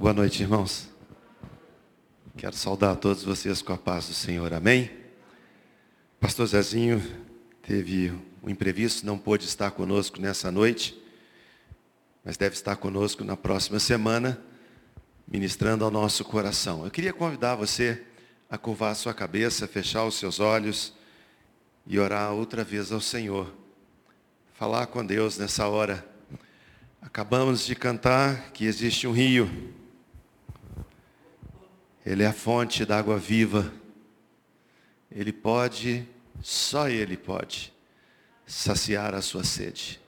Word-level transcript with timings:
Boa 0.00 0.12
noite, 0.12 0.44
irmãos. 0.44 0.88
Quero 2.36 2.54
saudar 2.54 2.94
todos 2.94 3.24
vocês 3.24 3.60
com 3.60 3.72
a 3.72 3.76
paz 3.76 4.06
do 4.06 4.14
Senhor. 4.14 4.54
Amém? 4.54 4.92
Pastor 6.20 6.46
Zezinho 6.46 7.02
teve 7.62 8.12
um 8.40 8.48
imprevisto, 8.48 9.04
não 9.04 9.18
pôde 9.18 9.44
estar 9.44 9.72
conosco 9.72 10.20
nessa 10.20 10.52
noite, 10.52 10.96
mas 12.24 12.36
deve 12.36 12.54
estar 12.54 12.76
conosco 12.76 13.24
na 13.24 13.36
próxima 13.36 13.80
semana, 13.80 14.40
ministrando 15.26 15.84
ao 15.84 15.90
nosso 15.90 16.24
coração. 16.24 16.84
Eu 16.84 16.92
queria 16.92 17.12
convidar 17.12 17.56
você 17.56 18.00
a 18.48 18.56
curvar 18.56 18.92
a 18.92 18.94
sua 18.94 19.12
cabeça, 19.12 19.66
fechar 19.66 20.04
os 20.04 20.14
seus 20.14 20.38
olhos 20.38 20.92
e 21.84 21.98
orar 21.98 22.32
outra 22.34 22.62
vez 22.62 22.92
ao 22.92 23.00
Senhor. 23.00 23.52
Falar 24.54 24.86
com 24.86 25.04
Deus 25.04 25.38
nessa 25.38 25.66
hora. 25.66 26.08
Acabamos 27.02 27.66
de 27.66 27.74
cantar 27.74 28.52
que 28.52 28.64
existe 28.64 29.04
um 29.04 29.12
rio 29.12 29.76
ele 32.08 32.22
é 32.22 32.26
a 32.26 32.32
fonte 32.32 32.86
da 32.86 32.98
água 32.98 33.18
viva. 33.18 33.70
Ele 35.12 35.30
pode, 35.30 36.08
só 36.40 36.88
Ele 36.88 37.18
pode, 37.18 37.70
saciar 38.46 39.14
a 39.14 39.20
sua 39.20 39.44
sede. 39.44 40.00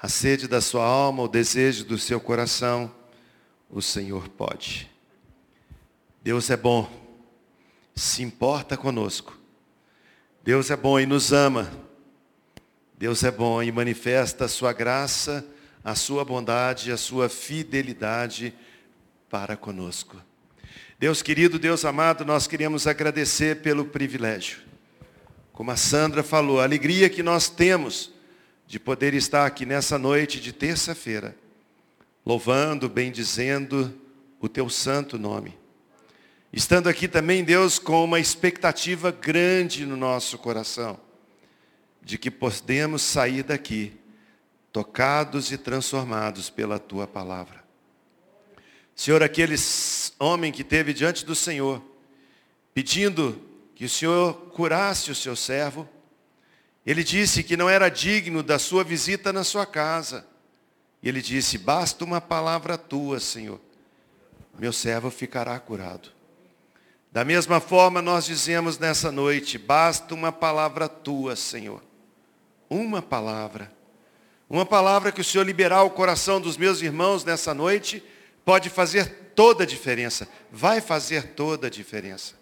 A 0.00 0.08
sede 0.08 0.46
da 0.46 0.60
sua 0.60 0.84
alma, 0.84 1.24
o 1.24 1.28
desejo 1.28 1.84
do 1.84 1.98
seu 1.98 2.20
coração, 2.20 2.94
o 3.68 3.82
Senhor 3.82 4.28
pode. 4.28 4.88
Deus 6.22 6.50
é 6.50 6.56
bom, 6.56 6.88
se 7.96 8.22
importa 8.22 8.76
conosco. 8.76 9.36
Deus 10.44 10.70
é 10.70 10.76
bom 10.76 11.00
e 11.00 11.04
nos 11.04 11.32
ama. 11.32 11.68
Deus 12.96 13.24
é 13.24 13.32
bom 13.32 13.60
e 13.60 13.72
manifesta 13.72 14.44
a 14.44 14.48
sua 14.48 14.72
graça, 14.72 15.44
a 15.82 15.96
sua 15.96 16.24
bondade, 16.24 16.92
a 16.92 16.96
sua 16.96 17.28
fidelidade 17.28 18.54
para 19.28 19.56
conosco. 19.56 20.27
Deus 21.00 21.22
querido, 21.22 21.60
Deus 21.60 21.84
amado, 21.84 22.24
nós 22.24 22.48
queremos 22.48 22.88
agradecer 22.88 23.62
pelo 23.62 23.84
privilégio. 23.84 24.58
Como 25.52 25.70
a 25.70 25.76
Sandra 25.76 26.24
falou, 26.24 26.58
a 26.60 26.64
alegria 26.64 27.08
que 27.08 27.22
nós 27.22 27.48
temos 27.48 28.12
de 28.66 28.80
poder 28.80 29.14
estar 29.14 29.46
aqui 29.46 29.64
nessa 29.64 29.96
noite 29.96 30.40
de 30.40 30.52
terça-feira, 30.52 31.36
louvando, 32.26 32.88
bendizendo 32.88 33.96
o 34.40 34.48
teu 34.48 34.68
santo 34.68 35.16
nome. 35.16 35.56
Estando 36.52 36.88
aqui 36.88 37.06
também, 37.06 37.44
Deus, 37.44 37.78
com 37.78 38.02
uma 38.02 38.18
expectativa 38.18 39.12
grande 39.12 39.86
no 39.86 39.96
nosso 39.96 40.36
coração, 40.36 40.98
de 42.02 42.18
que 42.18 42.28
podemos 42.28 43.02
sair 43.02 43.44
daqui 43.44 43.92
tocados 44.72 45.52
e 45.52 45.58
transformados 45.58 46.50
pela 46.50 46.76
tua 46.76 47.06
palavra. 47.06 47.62
Senhor, 48.96 49.22
aquele 49.22 49.56
homem 50.18 50.52
que 50.52 50.64
teve 50.64 50.92
diante 50.92 51.24
do 51.24 51.34
Senhor, 51.34 51.82
pedindo 52.74 53.40
que 53.74 53.84
o 53.84 53.88
Senhor 53.88 54.34
curasse 54.52 55.10
o 55.10 55.14
seu 55.14 55.36
servo, 55.36 55.88
ele 56.84 57.04
disse 57.04 57.42
que 57.42 57.56
não 57.56 57.68
era 57.68 57.88
digno 57.88 58.42
da 58.42 58.58
sua 58.58 58.82
visita 58.82 59.32
na 59.32 59.44
sua 59.44 59.66
casa. 59.66 60.26
E 61.02 61.08
ele 61.08 61.20
disse: 61.20 61.58
Basta 61.58 62.04
uma 62.04 62.20
palavra 62.20 62.78
tua, 62.78 63.20
Senhor, 63.20 63.60
meu 64.58 64.72
servo 64.72 65.10
ficará 65.10 65.58
curado. 65.60 66.10
Da 67.10 67.24
mesma 67.24 67.60
forma, 67.60 68.02
nós 68.02 68.24
dizemos 68.24 68.78
nessa 68.78 69.10
noite: 69.10 69.58
basta 69.58 70.14
uma 70.14 70.32
palavra 70.32 70.88
tua, 70.88 71.36
Senhor. 71.36 71.82
Uma 72.68 73.00
palavra. 73.00 73.72
Uma 74.48 74.64
palavra 74.66 75.12
que 75.12 75.20
o 75.20 75.24
Senhor 75.24 75.44
liberar 75.44 75.82
o 75.82 75.90
coração 75.90 76.40
dos 76.40 76.56
meus 76.56 76.80
irmãos 76.80 77.24
nessa 77.24 77.52
noite 77.54 78.02
pode 78.44 78.70
fazer 78.70 79.27
toda 79.38 79.62
a 79.62 79.66
diferença, 79.66 80.28
vai 80.50 80.80
fazer 80.80 81.28
toda 81.28 81.68
a 81.68 81.70
diferença. 81.70 82.34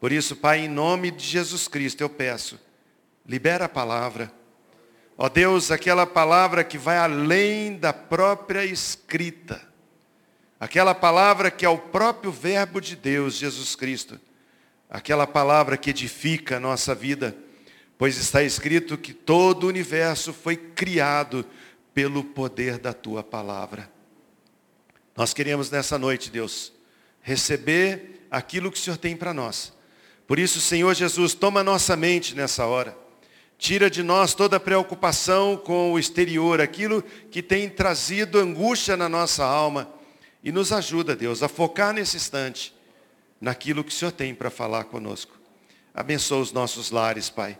Por 0.00 0.10
isso, 0.10 0.34
Pai, 0.34 0.60
em 0.60 0.68
nome 0.68 1.10
de 1.10 1.22
Jesus 1.22 1.68
Cristo, 1.68 2.00
eu 2.00 2.08
peço, 2.08 2.58
libera 3.28 3.66
a 3.66 3.68
palavra. 3.68 4.32
Ó 5.18 5.28
Deus, 5.28 5.70
aquela 5.70 6.06
palavra 6.06 6.64
que 6.64 6.78
vai 6.78 6.96
além 6.96 7.76
da 7.76 7.92
própria 7.92 8.64
escrita. 8.64 9.60
Aquela 10.58 10.94
palavra 10.94 11.50
que 11.50 11.66
é 11.66 11.68
o 11.68 11.76
próprio 11.76 12.32
verbo 12.32 12.80
de 12.80 12.96
Deus, 12.96 13.34
Jesus 13.34 13.76
Cristo. 13.76 14.18
Aquela 14.88 15.26
palavra 15.26 15.76
que 15.76 15.90
edifica 15.90 16.56
a 16.56 16.60
nossa 16.60 16.94
vida, 16.94 17.36
pois 17.98 18.16
está 18.16 18.42
escrito 18.42 18.96
que 18.96 19.12
todo 19.12 19.64
o 19.64 19.68
universo 19.68 20.32
foi 20.32 20.56
criado 20.56 21.44
pelo 21.92 22.24
poder 22.24 22.78
da 22.78 22.94
tua 22.94 23.22
palavra. 23.22 23.94
Nós 25.16 25.32
queremos 25.32 25.70
nessa 25.70 25.98
noite, 25.98 26.30
Deus, 26.30 26.72
receber 27.22 28.26
aquilo 28.30 28.70
que 28.70 28.78
o 28.78 28.80
Senhor 28.80 28.96
tem 28.96 29.16
para 29.16 29.32
nós. 29.32 29.72
Por 30.26 30.38
isso, 30.38 30.60
Senhor 30.60 30.94
Jesus, 30.94 31.34
toma 31.34 31.62
nossa 31.62 31.96
mente 31.96 32.34
nessa 32.34 32.66
hora. 32.66 32.96
Tira 33.58 33.88
de 33.88 34.02
nós 34.02 34.34
toda 34.34 34.60
preocupação 34.60 35.56
com 35.56 35.92
o 35.92 35.98
exterior, 35.98 36.60
aquilo 36.60 37.02
que 37.30 37.42
tem 37.42 37.68
trazido 37.70 38.38
angústia 38.38 38.96
na 38.96 39.08
nossa 39.08 39.44
alma. 39.44 39.88
E 40.44 40.52
nos 40.52 40.72
ajuda, 40.72 41.16
Deus, 41.16 41.42
a 41.42 41.48
focar 41.48 41.94
nesse 41.94 42.16
instante, 42.16 42.74
naquilo 43.40 43.82
que 43.82 43.90
o 43.90 43.94
Senhor 43.94 44.12
tem 44.12 44.34
para 44.34 44.50
falar 44.50 44.84
conosco. 44.84 45.36
Abençoa 45.94 46.40
os 46.40 46.52
nossos 46.52 46.90
lares, 46.90 47.30
Pai. 47.30 47.58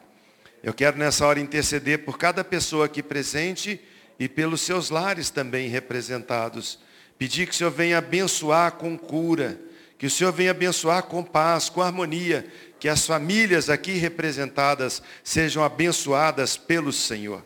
Eu 0.63 0.75
quero 0.75 0.99
nessa 0.99 1.27
hora 1.27 1.41
interceder 1.41 2.05
por 2.05 2.19
cada 2.19 2.45
pessoa 2.45 2.85
aqui 2.85 3.03
presente 3.03 3.81
e 4.19 4.29
pelos 4.29 4.61
seus 4.61 4.91
lares 4.91 5.31
também 5.31 5.69
representados. 5.69 6.79
Pedir 7.19 7.47
que 7.47 7.53
o 7.53 7.57
Senhor 7.57 7.71
venha 7.71 7.99
abençoar 7.99 8.73
com 8.73 8.97
cura, 8.97 9.59
que 9.99 10.07
o 10.07 10.11
Senhor 10.11 10.33
venha 10.33 10.51
abençoar 10.51 11.05
com 11.05 11.23
paz, 11.23 11.69
com 11.69 11.81
harmonia, 11.81 12.47
que 12.79 12.89
as 12.89 13.07
famílias 13.07 13.71
aqui 13.71 13.93
representadas 13.93 15.03
sejam 15.25 15.65
abençoadas 15.65 16.57
pelo 16.57 16.93
Senhor. 16.93 17.43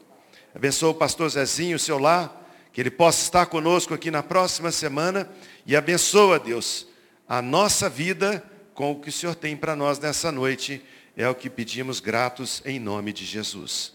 Abençoa 0.55 0.91
o 0.91 0.95
pastor 0.95 1.29
Zezinho, 1.31 1.77
o 1.77 1.81
seu 1.81 1.99
lar, 1.99 2.37
que 2.73 2.81
ele 2.81 2.91
possa 2.91 3.23
estar 3.23 3.47
conosco 3.47 3.95
aqui 3.95 4.11
na 4.11 4.23
próxima 4.23 4.73
semana 4.73 5.31
e 5.65 5.77
abençoa, 5.77 6.39
Deus, 6.39 6.87
a 7.29 7.41
nossa 7.41 7.89
vida 7.89 8.43
com 8.75 8.93
o 8.93 9.01
que 9.01 9.09
o 9.09 9.13
Senhor 9.13 9.35
tem 9.35 9.57
para 9.57 9.77
nós 9.77 9.99
nessa 9.99 10.33
noite. 10.33 10.83
É 11.17 11.29
o 11.29 11.35
que 11.35 11.51
pedimos 11.51 12.01
gratos 12.01 12.63
em 12.65 12.81
nome 12.81 13.13
de 13.13 13.25
Jesus. 13.25 13.93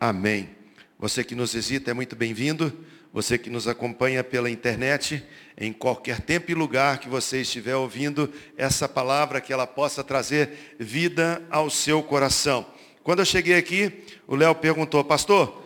Amém. 0.00 0.50
Você 0.98 1.22
que 1.22 1.34
nos 1.34 1.52
visita 1.52 1.90
é 1.90 1.94
muito 1.94 2.16
bem-vindo 2.16 2.72
você 3.12 3.36
que 3.36 3.50
nos 3.50 3.68
acompanha 3.68 4.24
pela 4.24 4.50
internet, 4.50 5.22
em 5.58 5.72
qualquer 5.72 6.20
tempo 6.20 6.50
e 6.50 6.54
lugar 6.54 6.98
que 6.98 7.08
você 7.08 7.42
estiver 7.42 7.76
ouvindo 7.76 8.32
essa 8.56 8.88
palavra, 8.88 9.40
que 9.40 9.52
ela 9.52 9.66
possa 9.66 10.02
trazer 10.02 10.76
vida 10.78 11.42
ao 11.50 11.68
seu 11.68 12.02
coração. 12.02 12.66
Quando 13.02 13.18
eu 13.18 13.26
cheguei 13.26 13.56
aqui, 13.56 13.92
o 14.26 14.34
Léo 14.34 14.54
perguntou, 14.54 15.04
pastor, 15.04 15.62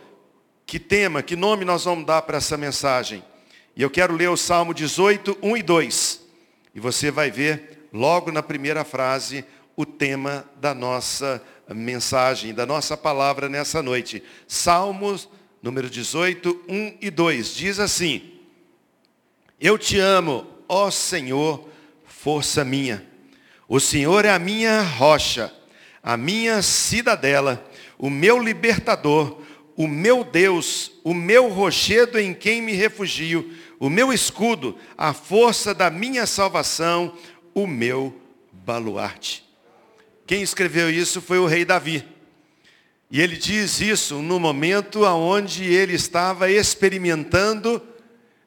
que 0.65 0.77
tema, 0.77 1.23
que 1.23 1.35
nome 1.37 1.63
nós 1.63 1.85
vamos 1.85 2.05
dar 2.05 2.23
para 2.23 2.37
essa 2.37 2.57
mensagem? 2.57 3.23
E 3.75 3.81
eu 3.81 3.89
quero 3.89 4.13
ler 4.13 4.29
o 4.29 4.35
Salmo 4.35 4.73
18, 4.73 5.37
1 5.41 5.57
e 5.57 5.63
2. 5.63 6.21
E 6.75 6.79
você 6.81 7.09
vai 7.09 7.31
ver 7.31 7.87
logo 7.93 8.29
na 8.31 8.43
primeira 8.43 8.83
frase 8.83 9.45
o 9.75 9.85
tema 9.85 10.43
da 10.59 10.73
nossa 10.73 11.41
mensagem, 11.69 12.53
da 12.53 12.65
nossa 12.65 12.97
palavra 12.97 13.47
nessa 13.47 13.81
noite. 13.81 14.21
Salmos 14.47 15.29
número 15.67 15.89
18, 15.89 16.61
1 16.69 16.97
e 17.01 17.11
2. 17.11 17.53
Diz 17.53 17.77
assim: 17.77 18.21
Eu 19.59 19.77
te 19.77 19.99
amo, 19.99 20.47
ó 20.67 20.89
Senhor, 20.89 21.67
força 22.05 22.63
minha. 22.63 23.05
O 23.67 23.77
Senhor 23.77 24.23
é 24.23 24.29
a 24.29 24.39
minha 24.39 24.81
rocha, 24.81 25.53
a 26.01 26.15
minha 26.15 26.61
cidadela, 26.61 27.69
o 27.97 28.09
meu 28.09 28.41
libertador, 28.41 29.41
o 29.75 29.89
meu 29.89 30.23
Deus, 30.23 30.93
o 31.03 31.13
meu 31.13 31.49
rochedo 31.49 32.17
em 32.17 32.33
quem 32.33 32.61
me 32.61 32.71
refugio, 32.71 33.53
o 33.77 33.89
meu 33.89 34.13
escudo, 34.13 34.77
a 34.97 35.13
força 35.13 35.73
da 35.73 35.89
minha 35.89 36.25
salvação, 36.25 37.13
o 37.53 37.67
meu 37.67 38.15
baluarte. 38.53 39.45
Quem 40.25 40.41
escreveu 40.41 40.89
isso 40.89 41.21
foi 41.21 41.39
o 41.39 41.45
rei 41.45 41.65
Davi. 41.65 42.05
E 43.09 43.21
ele 43.21 43.37
diz 43.37 43.79
isso 43.79 44.21
no 44.21 44.37
momento 44.39 45.05
onde 45.05 45.63
ele 45.63 45.93
estava 45.93 46.51
experimentando 46.51 47.81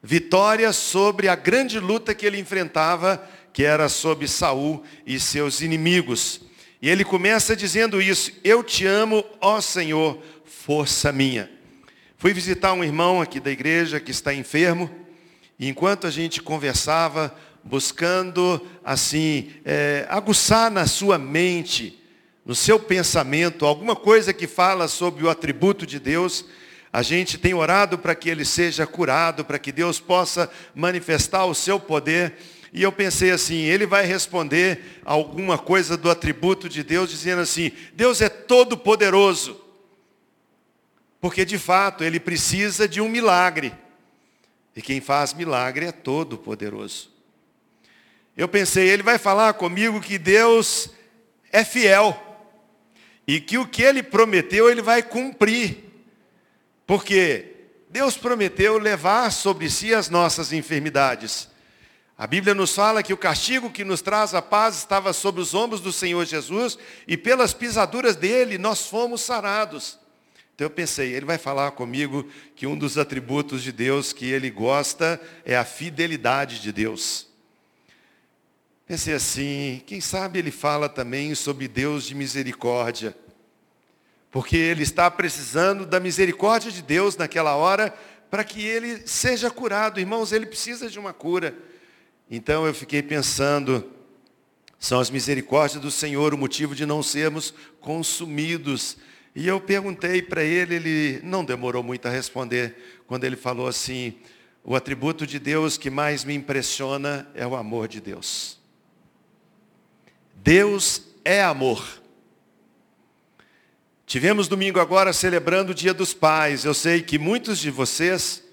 vitória 0.03 0.71
sobre 0.71 1.27
a 1.27 1.35
grande 1.35 1.79
luta 1.79 2.13
que 2.13 2.25
ele 2.25 2.39
enfrentava, 2.39 3.27
que 3.51 3.63
era 3.63 3.89
sobre 3.89 4.27
Saul 4.27 4.83
e 5.05 5.19
seus 5.19 5.61
inimigos. 5.61 6.41
E 6.79 6.89
ele 6.89 7.03
começa 7.03 7.55
dizendo 7.55 7.99
isso: 7.99 8.31
Eu 8.43 8.63
te 8.63 8.85
amo, 8.85 9.25
ó 9.39 9.59
Senhor, 9.59 10.21
força 10.45 11.11
minha. 11.11 11.49
Fui 12.17 12.31
visitar 12.31 12.73
um 12.73 12.83
irmão 12.83 13.19
aqui 13.19 13.39
da 13.39 13.49
igreja 13.49 13.99
que 13.99 14.11
está 14.11 14.31
enfermo, 14.31 14.91
e 15.57 15.67
enquanto 15.67 16.05
a 16.05 16.11
gente 16.11 16.39
conversava, 16.39 17.35
buscando 17.63 18.63
assim, 18.83 19.51
é, 19.65 20.05
aguçar 20.07 20.69
na 20.69 20.85
sua 20.85 21.17
mente 21.17 22.00
no 22.45 22.55
seu 22.55 22.79
pensamento 22.79 23.65
alguma 23.65 23.95
coisa 23.95 24.33
que 24.33 24.47
fala 24.47 24.87
sobre 24.87 25.23
o 25.23 25.29
atributo 25.29 25.85
de 25.85 25.99
Deus, 25.99 26.45
A 26.93 27.01
gente 27.01 27.37
tem 27.37 27.53
orado 27.53 27.97
para 27.97 28.13
que 28.13 28.29
ele 28.29 28.43
seja 28.43 28.85
curado, 28.85 29.45
para 29.45 29.57
que 29.57 29.71
Deus 29.71 29.99
possa 29.99 30.51
manifestar 30.75 31.45
o 31.45 31.55
seu 31.55 31.79
poder. 31.79 32.35
E 32.73 32.83
eu 32.83 32.91
pensei 32.91 33.31
assim, 33.31 33.55
ele 33.55 33.85
vai 33.85 34.05
responder 34.05 34.99
alguma 35.05 35.57
coisa 35.57 35.95
do 35.95 36.09
atributo 36.09 36.67
de 36.67 36.83
Deus, 36.83 37.09
dizendo 37.09 37.41
assim, 37.41 37.71
Deus 37.93 38.19
é 38.19 38.27
todo 38.27 38.77
poderoso. 38.77 39.59
Porque 41.21 41.45
de 41.45 41.57
fato 41.57 42.03
ele 42.03 42.19
precisa 42.19 42.87
de 42.87 42.99
um 42.99 43.07
milagre. 43.07 43.73
E 44.75 44.81
quem 44.81 44.99
faz 44.99 45.33
milagre 45.33 45.85
é 45.85 45.91
todo 45.91 46.37
poderoso. 46.37 47.09
Eu 48.35 48.47
pensei, 48.49 48.89
ele 48.89 49.03
vai 49.03 49.17
falar 49.17 49.53
comigo 49.53 50.01
que 50.01 50.17
Deus 50.17 50.89
é 51.51 51.63
fiel. 51.63 52.30
E 53.31 53.39
que 53.39 53.57
o 53.57 53.65
que 53.65 53.81
ele 53.81 54.03
prometeu, 54.03 54.69
ele 54.69 54.81
vai 54.81 55.01
cumprir. 55.01 55.89
Porque 56.85 57.45
Deus 57.89 58.17
prometeu 58.17 58.77
levar 58.77 59.31
sobre 59.31 59.69
si 59.69 59.93
as 59.93 60.09
nossas 60.09 60.51
enfermidades. 60.51 61.47
A 62.17 62.27
Bíblia 62.27 62.53
nos 62.53 62.75
fala 62.75 63.01
que 63.01 63.13
o 63.13 63.17
castigo 63.17 63.69
que 63.69 63.85
nos 63.85 64.01
traz 64.01 64.33
a 64.33 64.41
paz 64.41 64.75
estava 64.75 65.13
sobre 65.13 65.39
os 65.39 65.53
ombros 65.53 65.79
do 65.79 65.93
Senhor 65.93 66.25
Jesus 66.25 66.77
e 67.07 67.15
pelas 67.15 67.53
pisaduras 67.53 68.17
dele 68.17 68.57
nós 68.57 68.87
fomos 68.87 69.21
sarados. 69.21 69.97
Então 70.53 70.65
eu 70.65 70.69
pensei, 70.69 71.13
ele 71.13 71.25
vai 71.25 71.37
falar 71.37 71.71
comigo 71.71 72.29
que 72.53 72.67
um 72.67 72.77
dos 72.77 72.97
atributos 72.97 73.63
de 73.63 73.71
Deus 73.71 74.11
que 74.11 74.25
ele 74.25 74.49
gosta 74.49 75.21
é 75.45 75.55
a 75.55 75.63
fidelidade 75.63 76.59
de 76.59 76.73
Deus. 76.73 77.30
Pensei 78.91 79.13
assim, 79.13 79.81
quem 79.85 80.01
sabe 80.01 80.37
ele 80.37 80.51
fala 80.51 80.89
também 80.89 81.33
sobre 81.33 81.65
Deus 81.65 82.03
de 82.03 82.13
misericórdia. 82.13 83.15
Porque 84.29 84.57
ele 84.57 84.83
está 84.83 85.09
precisando 85.09 85.85
da 85.85 85.97
misericórdia 85.97 86.69
de 86.69 86.81
Deus 86.81 87.15
naquela 87.15 87.55
hora 87.55 87.97
para 88.29 88.43
que 88.43 88.61
ele 88.61 89.07
seja 89.07 89.49
curado. 89.49 89.97
Irmãos, 89.97 90.33
ele 90.33 90.45
precisa 90.45 90.89
de 90.89 90.99
uma 90.99 91.13
cura. 91.13 91.55
Então 92.29 92.67
eu 92.67 92.73
fiquei 92.73 93.01
pensando, 93.01 93.89
são 94.77 94.99
as 94.99 95.09
misericórdias 95.09 95.81
do 95.81 95.89
Senhor 95.89 96.33
o 96.33 96.37
motivo 96.37 96.75
de 96.75 96.85
não 96.85 97.01
sermos 97.01 97.53
consumidos 97.79 98.97
e 99.33 99.47
eu 99.47 99.61
perguntei 99.61 100.21
para 100.21 100.43
ele, 100.43 100.75
ele 100.75 101.21
não 101.23 101.45
demorou 101.45 101.81
muito 101.81 102.09
a 102.09 102.11
responder, 102.11 102.75
quando 103.07 103.23
ele 103.23 103.37
falou 103.37 103.69
assim: 103.69 104.15
o 104.65 104.75
atributo 104.75 105.25
de 105.25 105.39
Deus 105.39 105.77
que 105.77 105.89
mais 105.89 106.25
me 106.25 106.33
impressiona 106.33 107.25
é 107.33 107.47
o 107.47 107.55
amor 107.55 107.87
de 107.87 108.01
Deus. 108.01 108.59
Deus 110.43 111.03
é 111.23 111.43
amor. 111.43 111.85
Tivemos 114.05 114.47
domingo 114.47 114.79
agora 114.79 115.13
celebrando 115.13 115.71
o 115.71 115.75
Dia 115.75 115.93
dos 115.93 116.13
Pais. 116.13 116.65
Eu 116.65 116.73
sei 116.73 117.01
que 117.01 117.17
muitos 117.17 117.59
de 117.59 117.71
vocês, 117.71 118.43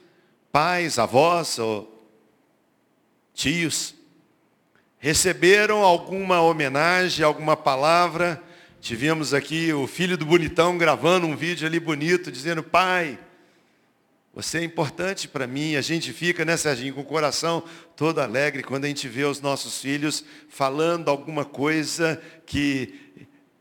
pais, 0.52 0.98
avós 0.98 1.58
ou 1.58 2.10
tios, 3.34 3.94
receberam 4.98 5.82
alguma 5.82 6.40
homenagem, 6.40 7.24
alguma 7.24 7.56
palavra 7.56 8.42
Tivemos 8.80 9.34
aqui 9.34 9.72
o 9.72 9.86
filho 9.86 10.16
do 10.16 10.24
bonitão 10.24 10.78
gravando 10.78 11.26
um 11.26 11.36
vídeo 11.36 11.66
ali 11.66 11.80
bonito, 11.80 12.30
dizendo, 12.30 12.62
pai, 12.62 13.18
você 14.38 14.58
é 14.58 14.62
importante 14.62 15.26
para 15.26 15.48
mim. 15.48 15.74
A 15.74 15.80
gente 15.80 16.12
fica, 16.12 16.44
né, 16.44 16.56
Serginho, 16.56 16.94
com 16.94 17.00
o 17.00 17.04
coração 17.04 17.60
todo 17.96 18.20
alegre 18.20 18.62
quando 18.62 18.84
a 18.84 18.86
gente 18.86 19.08
vê 19.08 19.24
os 19.24 19.40
nossos 19.40 19.80
filhos 19.80 20.24
falando 20.48 21.08
alguma 21.08 21.44
coisa 21.44 22.22
que 22.46 22.94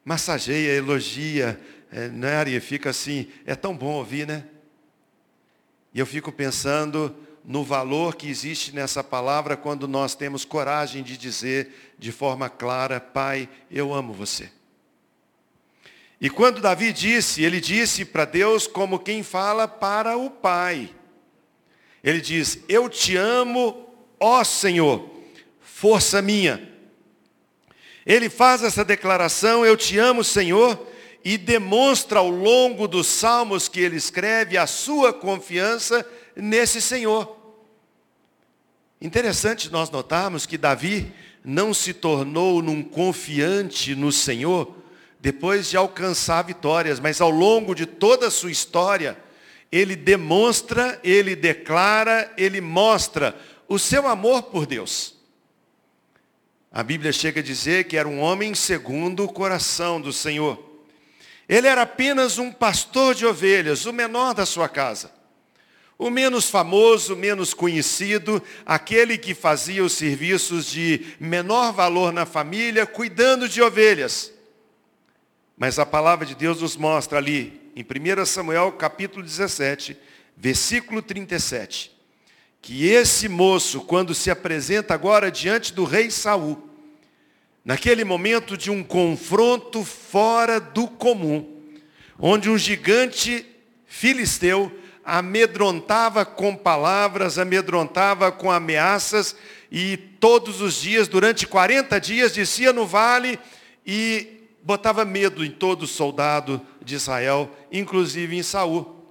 massageia, 0.05 0.73
elogia, 0.73 1.59
é, 1.91 2.09
né, 2.09 2.35
Ari? 2.35 2.59
Fica 2.59 2.91
assim, 2.91 3.27
é 3.43 3.55
tão 3.55 3.75
bom 3.75 3.93
ouvir, 3.93 4.27
né? 4.27 4.45
E 5.95 5.99
eu 5.99 6.05
fico 6.05 6.31
pensando 6.31 7.15
no 7.43 7.63
valor 7.63 8.15
que 8.15 8.29
existe 8.29 8.71
nessa 8.71 9.03
palavra 9.03 9.57
quando 9.57 9.87
nós 9.87 10.13
temos 10.13 10.45
coragem 10.45 11.01
de 11.01 11.17
dizer 11.17 11.95
de 11.97 12.11
forma 12.11 12.51
clara, 12.51 12.99
Pai, 12.99 13.49
eu 13.71 13.95
amo 13.95 14.13
você. 14.13 14.51
E 16.19 16.29
quando 16.29 16.61
Davi 16.61 16.91
disse, 16.91 17.43
ele 17.43 17.61
disse 17.61 18.03
para 18.03 18.25
Deus 18.25 18.65
como 18.65 18.99
quem 18.99 19.21
fala 19.21 19.67
para 19.67 20.17
o 20.17 20.29
Pai. 20.29 20.89
Ele 22.03 22.19
diz: 22.19 22.59
Eu 22.67 22.89
te 22.89 23.15
amo, 23.15 23.87
ó 24.19 24.43
Senhor, 24.43 25.09
força 25.61 26.21
minha. 26.21 26.75
Ele 28.05 28.29
faz 28.29 28.63
essa 28.63 28.83
declaração, 28.85 29.65
eu 29.65 29.75
te 29.75 29.99
amo, 29.99 30.23
Senhor, 30.23 30.87
e 31.23 31.37
demonstra 31.37 32.19
ao 32.19 32.29
longo 32.29 32.87
dos 32.87 33.05
salmos 33.05 33.67
que 33.67 33.81
ele 33.81 33.97
escreve 33.97 34.57
a 34.57 34.65
sua 34.65 35.11
confiança 35.11 36.09
nesse 36.35 36.81
Senhor. 36.81 37.35
Interessante 38.99 39.69
nós 39.69 39.89
notarmos 39.89 40.45
que 40.45 40.57
Davi 40.57 41.13
não 41.43 41.73
se 41.73 41.93
tornou 41.93 42.61
num 42.63 42.81
confiante 42.81 43.93
no 43.93 44.11
Senhor 44.11 44.73
depois 45.19 45.69
de 45.69 45.77
alcançar 45.77 46.43
vitórias, 46.43 46.99
mas 46.99 47.19
ao 47.19 47.29
longo 47.29 47.73
de 47.73 47.85
toda 47.85 48.27
a 48.27 48.31
sua 48.31 48.51
história, 48.51 49.17
ele 49.71 49.95
demonstra, 49.95 50.99
ele 51.03 51.35
declara, 51.35 52.31
ele 52.37 52.61
mostra 52.61 53.35
o 53.67 53.77
seu 53.77 54.07
amor 54.07 54.43
por 54.43 54.65
Deus. 54.65 55.15
A 56.71 56.83
Bíblia 56.83 57.11
chega 57.11 57.39
a 57.39 57.43
dizer 57.43 57.85
que 57.85 57.97
era 57.97 58.07
um 58.07 58.19
homem 58.19 58.53
segundo 58.53 59.23
o 59.23 59.31
coração 59.31 59.99
do 59.99 60.13
Senhor. 60.13 60.63
Ele 61.49 61.67
era 61.67 61.81
apenas 61.81 62.37
um 62.37 62.51
pastor 62.51 63.15
de 63.15 63.25
ovelhas, 63.25 63.85
o 63.85 63.93
menor 63.93 64.33
da 64.33 64.45
sua 64.45 64.69
casa. 64.69 65.11
O 65.97 66.11
menos 66.11 66.49
famoso, 66.49 67.15
menos 67.15 67.53
conhecido, 67.53 68.41
aquele 68.65 69.17
que 69.17 69.33
fazia 69.33 69.83
os 69.83 69.93
serviços 69.93 70.67
de 70.67 71.15
menor 71.19 71.73
valor 71.73 72.13
na 72.13 72.25
família, 72.25 72.85
cuidando 72.85 73.49
de 73.49 73.61
ovelhas. 73.61 74.36
Mas 75.59 75.79
a 75.79 75.85
palavra 75.87 76.23
de 76.23 76.35
Deus 76.35 76.61
nos 76.61 76.77
mostra 76.77 77.17
ali, 77.17 77.59
em 77.75 77.81
1 77.81 78.25
Samuel 78.27 78.73
capítulo 78.73 79.23
17, 79.23 79.97
versículo 80.35 81.01
37, 81.01 81.91
que 82.61 82.87
esse 82.87 83.27
moço, 83.27 83.81
quando 83.81 84.13
se 84.13 84.29
apresenta 84.29 84.93
agora 84.93 85.31
diante 85.31 85.73
do 85.73 85.83
rei 85.83 86.11
Saul, 86.11 86.69
naquele 87.65 88.03
momento 88.03 88.55
de 88.55 88.69
um 88.69 88.83
confronto 88.83 89.83
fora 89.83 90.59
do 90.59 90.87
comum, 90.87 91.59
onde 92.19 92.51
um 92.51 92.57
gigante 92.57 93.43
filisteu 93.87 94.71
amedrontava 95.03 96.23
com 96.23 96.55
palavras, 96.55 97.39
amedrontava 97.39 98.31
com 98.31 98.51
ameaças, 98.51 99.35
e 99.71 99.97
todos 99.97 100.61
os 100.61 100.79
dias, 100.79 101.07
durante 101.07 101.47
40 101.47 101.99
dias, 101.99 102.31
descia 102.31 102.71
no 102.71 102.85
vale 102.85 103.39
e 103.83 104.36
botava 104.67 105.05
medo 105.05 105.45
em 105.45 105.49
todo 105.49 105.87
soldado 105.87 106.61
de 106.83 106.95
Israel, 106.95 107.49
inclusive 107.71 108.35
em 108.35 108.43
Saul. 108.43 109.01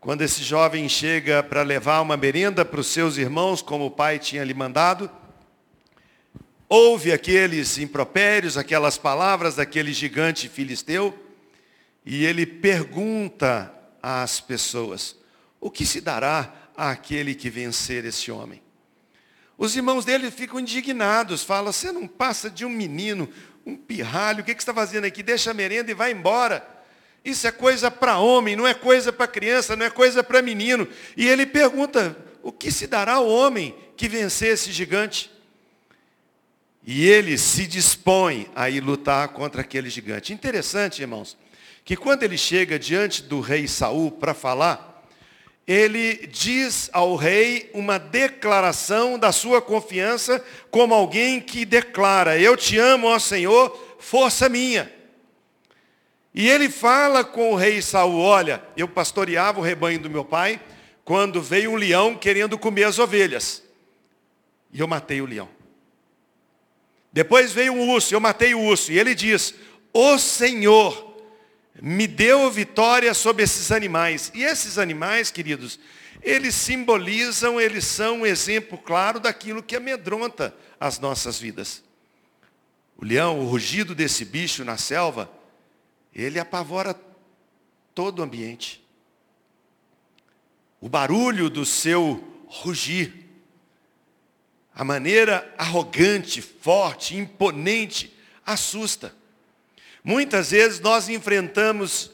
Quando 0.00 0.22
esse 0.22 0.42
jovem 0.42 0.88
chega 0.88 1.42
para 1.42 1.60
levar 1.60 2.00
uma 2.00 2.16
merenda 2.16 2.64
para 2.64 2.80
os 2.80 2.86
seus 2.86 3.18
irmãos, 3.18 3.60
como 3.60 3.84
o 3.84 3.90
pai 3.90 4.18
tinha 4.18 4.42
lhe 4.42 4.54
mandado, 4.54 5.10
ouve 6.66 7.12
aqueles 7.12 7.76
impropérios, 7.76 8.56
aquelas 8.56 8.96
palavras 8.96 9.56
daquele 9.56 9.92
gigante 9.92 10.48
filisteu, 10.48 11.14
e 12.02 12.24
ele 12.24 12.46
pergunta 12.46 13.70
às 14.02 14.40
pessoas: 14.40 15.14
o 15.60 15.70
que 15.70 15.84
se 15.84 16.00
dará 16.00 16.54
àquele 16.74 17.34
que 17.34 17.50
vencer 17.50 18.06
esse 18.06 18.32
homem? 18.32 18.62
Os 19.58 19.76
irmãos 19.76 20.06
dele 20.06 20.30
ficam 20.30 20.58
indignados, 20.58 21.42
falam: 21.42 21.70
você 21.70 21.92
não 21.92 22.08
passa 22.08 22.48
de 22.48 22.64
um 22.64 22.70
menino, 22.70 23.28
um 23.66 23.76
pirralho, 23.76 24.42
o 24.42 24.44
que, 24.44 24.54
que 24.54 24.62
você 24.62 24.70
está 24.70 24.72
fazendo 24.72 25.04
aqui? 25.04 25.22
Deixa 25.24 25.50
a 25.50 25.54
merenda 25.54 25.90
e 25.90 25.94
vai 25.94 26.12
embora. 26.12 26.66
Isso 27.24 27.48
é 27.48 27.50
coisa 27.50 27.90
para 27.90 28.18
homem, 28.18 28.54
não 28.54 28.64
é 28.64 28.72
coisa 28.72 29.12
para 29.12 29.26
criança, 29.26 29.74
não 29.74 29.84
é 29.84 29.90
coisa 29.90 30.22
para 30.22 30.40
menino. 30.40 30.86
E 31.16 31.26
ele 31.26 31.44
pergunta, 31.44 32.16
o 32.40 32.52
que 32.52 32.70
se 32.70 32.86
dará 32.86 33.14
ao 33.14 33.28
homem 33.28 33.74
que 33.96 34.06
vencer 34.06 34.54
esse 34.54 34.70
gigante? 34.70 35.28
E 36.86 37.04
ele 37.04 37.36
se 37.36 37.66
dispõe 37.66 38.48
a 38.54 38.70
ir 38.70 38.80
lutar 38.80 39.26
contra 39.30 39.62
aquele 39.62 39.90
gigante. 39.90 40.32
Interessante, 40.32 41.02
irmãos, 41.02 41.36
que 41.84 41.96
quando 41.96 42.22
ele 42.22 42.38
chega 42.38 42.78
diante 42.78 43.24
do 43.24 43.40
rei 43.40 43.66
Saul 43.66 44.12
para 44.12 44.32
falar, 44.32 44.95
ele 45.66 46.28
diz 46.28 46.88
ao 46.92 47.16
rei 47.16 47.68
uma 47.74 47.98
declaração 47.98 49.18
da 49.18 49.32
sua 49.32 49.60
confiança 49.60 50.44
como 50.70 50.94
alguém 50.94 51.40
que 51.40 51.64
declara, 51.64 52.38
eu 52.38 52.56
te 52.56 52.78
amo, 52.78 53.08
ó 53.08 53.18
Senhor, 53.18 53.96
força 53.98 54.48
minha. 54.48 54.92
E 56.32 56.48
ele 56.48 56.68
fala 56.68 57.24
com 57.24 57.52
o 57.52 57.56
rei 57.56 57.82
Saul, 57.82 58.20
olha, 58.20 58.62
eu 58.76 58.86
pastoreava 58.86 59.58
o 59.58 59.62
rebanho 59.62 59.98
do 59.98 60.10
meu 60.10 60.24
pai, 60.24 60.60
quando 61.04 61.40
veio 61.40 61.72
um 61.72 61.76
leão 61.76 62.14
querendo 62.14 62.58
comer 62.58 62.84
as 62.84 62.98
ovelhas. 62.98 63.62
E 64.72 64.80
eu 64.80 64.86
matei 64.86 65.20
o 65.20 65.26
leão. 65.26 65.48
Depois 67.12 67.52
veio 67.52 67.72
um 67.72 67.88
urso, 67.88 68.14
eu 68.14 68.20
matei 68.20 68.54
o 68.54 68.60
urso. 68.60 68.92
E 68.92 68.98
ele 68.98 69.14
diz, 69.14 69.54
o 69.92 70.18
Senhor 70.18 71.05
me 71.80 72.06
deu 72.06 72.50
vitória 72.50 73.12
sobre 73.12 73.42
esses 73.42 73.70
animais. 73.70 74.30
E 74.34 74.42
esses 74.42 74.78
animais, 74.78 75.30
queridos, 75.30 75.78
eles 76.22 76.54
simbolizam, 76.54 77.60
eles 77.60 77.84
são 77.84 78.20
um 78.20 78.26
exemplo 78.26 78.78
claro 78.78 79.20
daquilo 79.20 79.62
que 79.62 79.76
amedronta 79.76 80.54
as 80.80 80.98
nossas 80.98 81.38
vidas. 81.38 81.82
O 82.96 83.04
leão, 83.04 83.40
o 83.40 83.46
rugido 83.46 83.94
desse 83.94 84.24
bicho 84.24 84.64
na 84.64 84.76
selva, 84.76 85.30
ele 86.14 86.38
apavora 86.38 86.98
todo 87.94 88.20
o 88.20 88.22
ambiente. 88.22 88.82
O 90.80 90.88
barulho 90.88 91.50
do 91.50 91.64
seu 91.64 92.22
rugir, 92.46 93.26
a 94.74 94.84
maneira 94.84 95.52
arrogante, 95.58 96.40
forte, 96.40 97.16
imponente, 97.16 98.14
assusta. 98.44 99.14
Muitas 100.06 100.52
vezes 100.52 100.78
nós 100.78 101.08
enfrentamos 101.08 102.12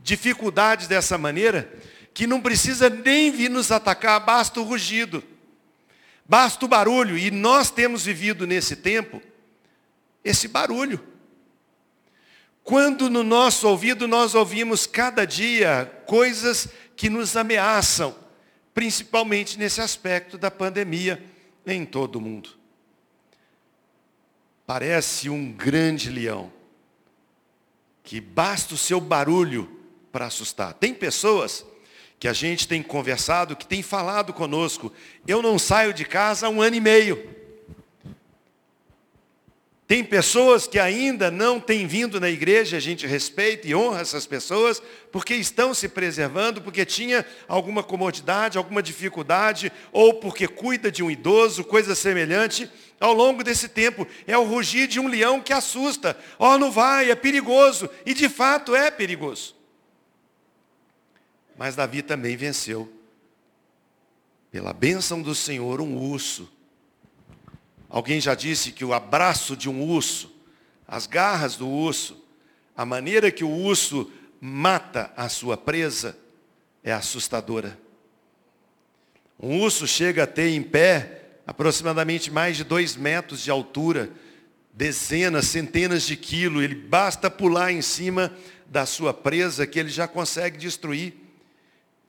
dificuldades 0.00 0.86
dessa 0.86 1.18
maneira, 1.18 1.74
que 2.14 2.24
não 2.24 2.40
precisa 2.40 2.88
nem 2.88 3.32
vir 3.32 3.50
nos 3.50 3.72
atacar, 3.72 4.20
basta 4.20 4.60
o 4.60 4.62
rugido, 4.62 5.24
basta 6.24 6.64
o 6.64 6.68
barulho, 6.68 7.18
e 7.18 7.32
nós 7.32 7.68
temos 7.68 8.04
vivido 8.04 8.46
nesse 8.46 8.76
tempo 8.76 9.20
esse 10.24 10.46
barulho. 10.46 11.04
Quando 12.62 13.10
no 13.10 13.24
nosso 13.24 13.66
ouvido 13.66 14.06
nós 14.06 14.36
ouvimos 14.36 14.86
cada 14.86 15.24
dia 15.24 15.92
coisas 16.06 16.68
que 16.94 17.10
nos 17.10 17.36
ameaçam, 17.36 18.14
principalmente 18.72 19.58
nesse 19.58 19.80
aspecto 19.80 20.38
da 20.38 20.48
pandemia 20.48 21.20
em 21.66 21.84
todo 21.84 22.16
o 22.16 22.20
mundo. 22.20 22.50
Parece 24.64 25.28
um 25.28 25.50
grande 25.50 26.08
leão, 26.08 26.61
que 28.02 28.20
basta 28.20 28.74
o 28.74 28.78
seu 28.78 29.00
barulho 29.00 29.80
para 30.10 30.26
assustar. 30.26 30.74
Tem 30.74 30.92
pessoas 30.94 31.64
que 32.18 32.28
a 32.28 32.32
gente 32.32 32.68
tem 32.68 32.82
conversado, 32.82 33.56
que 33.56 33.66
tem 33.66 33.82
falado 33.82 34.32
conosco, 34.32 34.92
eu 35.26 35.42
não 35.42 35.58
saio 35.58 35.92
de 35.92 36.04
casa 36.04 36.46
há 36.46 36.50
um 36.50 36.62
ano 36.62 36.76
e 36.76 36.80
meio. 36.80 37.41
Tem 39.92 40.02
pessoas 40.02 40.66
que 40.66 40.78
ainda 40.78 41.30
não 41.30 41.60
têm 41.60 41.86
vindo 41.86 42.18
na 42.18 42.30
igreja, 42.30 42.78
a 42.78 42.80
gente 42.80 43.06
respeita 43.06 43.68
e 43.68 43.74
honra 43.74 44.00
essas 44.00 44.24
pessoas, 44.24 44.82
porque 45.12 45.34
estão 45.34 45.74
se 45.74 45.86
preservando, 45.86 46.62
porque 46.62 46.86
tinha 46.86 47.26
alguma 47.46 47.82
comodidade, 47.82 48.56
alguma 48.56 48.82
dificuldade, 48.82 49.70
ou 49.92 50.14
porque 50.14 50.48
cuida 50.48 50.90
de 50.90 51.02
um 51.02 51.10
idoso, 51.10 51.62
coisa 51.62 51.94
semelhante, 51.94 52.70
ao 52.98 53.12
longo 53.12 53.44
desse 53.44 53.68
tempo. 53.68 54.06
É 54.26 54.34
o 54.34 54.44
rugir 54.44 54.86
de 54.86 54.98
um 54.98 55.08
leão 55.08 55.42
que 55.42 55.52
assusta. 55.52 56.16
Oh, 56.38 56.56
não 56.56 56.72
vai, 56.72 57.10
é 57.10 57.14
perigoso. 57.14 57.90
E 58.06 58.14
de 58.14 58.30
fato 58.30 58.74
é 58.74 58.90
perigoso. 58.90 59.54
Mas 61.54 61.76
Davi 61.76 62.00
também 62.00 62.34
venceu. 62.34 62.90
Pela 64.50 64.72
bênção 64.72 65.20
do 65.20 65.34
Senhor, 65.34 65.82
um 65.82 65.98
urso 65.98 66.50
Alguém 67.92 68.22
já 68.22 68.34
disse 68.34 68.72
que 68.72 68.86
o 68.86 68.94
abraço 68.94 69.54
de 69.54 69.68
um 69.68 69.86
urso, 69.86 70.34
as 70.88 71.06
garras 71.06 71.56
do 71.56 71.68
urso, 71.68 72.24
a 72.74 72.86
maneira 72.86 73.30
que 73.30 73.44
o 73.44 73.50
urso 73.50 74.10
mata 74.40 75.12
a 75.14 75.28
sua 75.28 75.58
presa 75.58 76.16
é 76.82 76.90
assustadora. 76.90 77.78
Um 79.38 79.60
urso 79.60 79.86
chega 79.86 80.22
a 80.22 80.26
ter 80.26 80.48
em 80.48 80.62
pé 80.62 81.40
aproximadamente 81.46 82.30
mais 82.30 82.56
de 82.56 82.64
dois 82.64 82.96
metros 82.96 83.42
de 83.42 83.50
altura, 83.50 84.10
dezenas, 84.72 85.48
centenas 85.48 86.04
de 86.04 86.16
quilos. 86.16 86.64
Ele 86.64 86.74
basta 86.74 87.30
pular 87.30 87.72
em 87.72 87.82
cima 87.82 88.34
da 88.64 88.86
sua 88.86 89.12
presa 89.12 89.66
que 89.66 89.78
ele 89.78 89.90
já 89.90 90.08
consegue 90.08 90.56
destruir. 90.56 91.12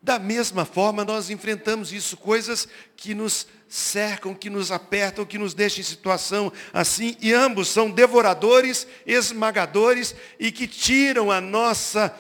Da 0.04 0.20
mesma 0.20 0.66
forma, 0.66 1.06
nós 1.06 1.30
enfrentamos 1.30 1.94
isso, 1.94 2.18
coisas 2.18 2.68
que 2.98 3.16
nos 3.16 3.48
cercam, 3.70 4.36
que 4.36 4.50
nos 4.50 4.70
apertam, 4.70 5.26
que 5.26 5.38
nos 5.38 5.54
deixam 5.54 5.80
em 5.80 5.84
situação 5.84 6.52
assim, 6.74 7.16
e 7.22 7.34
ambos 7.34 7.70
são 7.70 7.90
devoradores, 7.90 8.86
esmagadores 9.06 10.14
e 10.38 10.52
que 10.52 10.68
tiram 10.68 11.32
a 11.32 11.40
nossa 11.40 12.14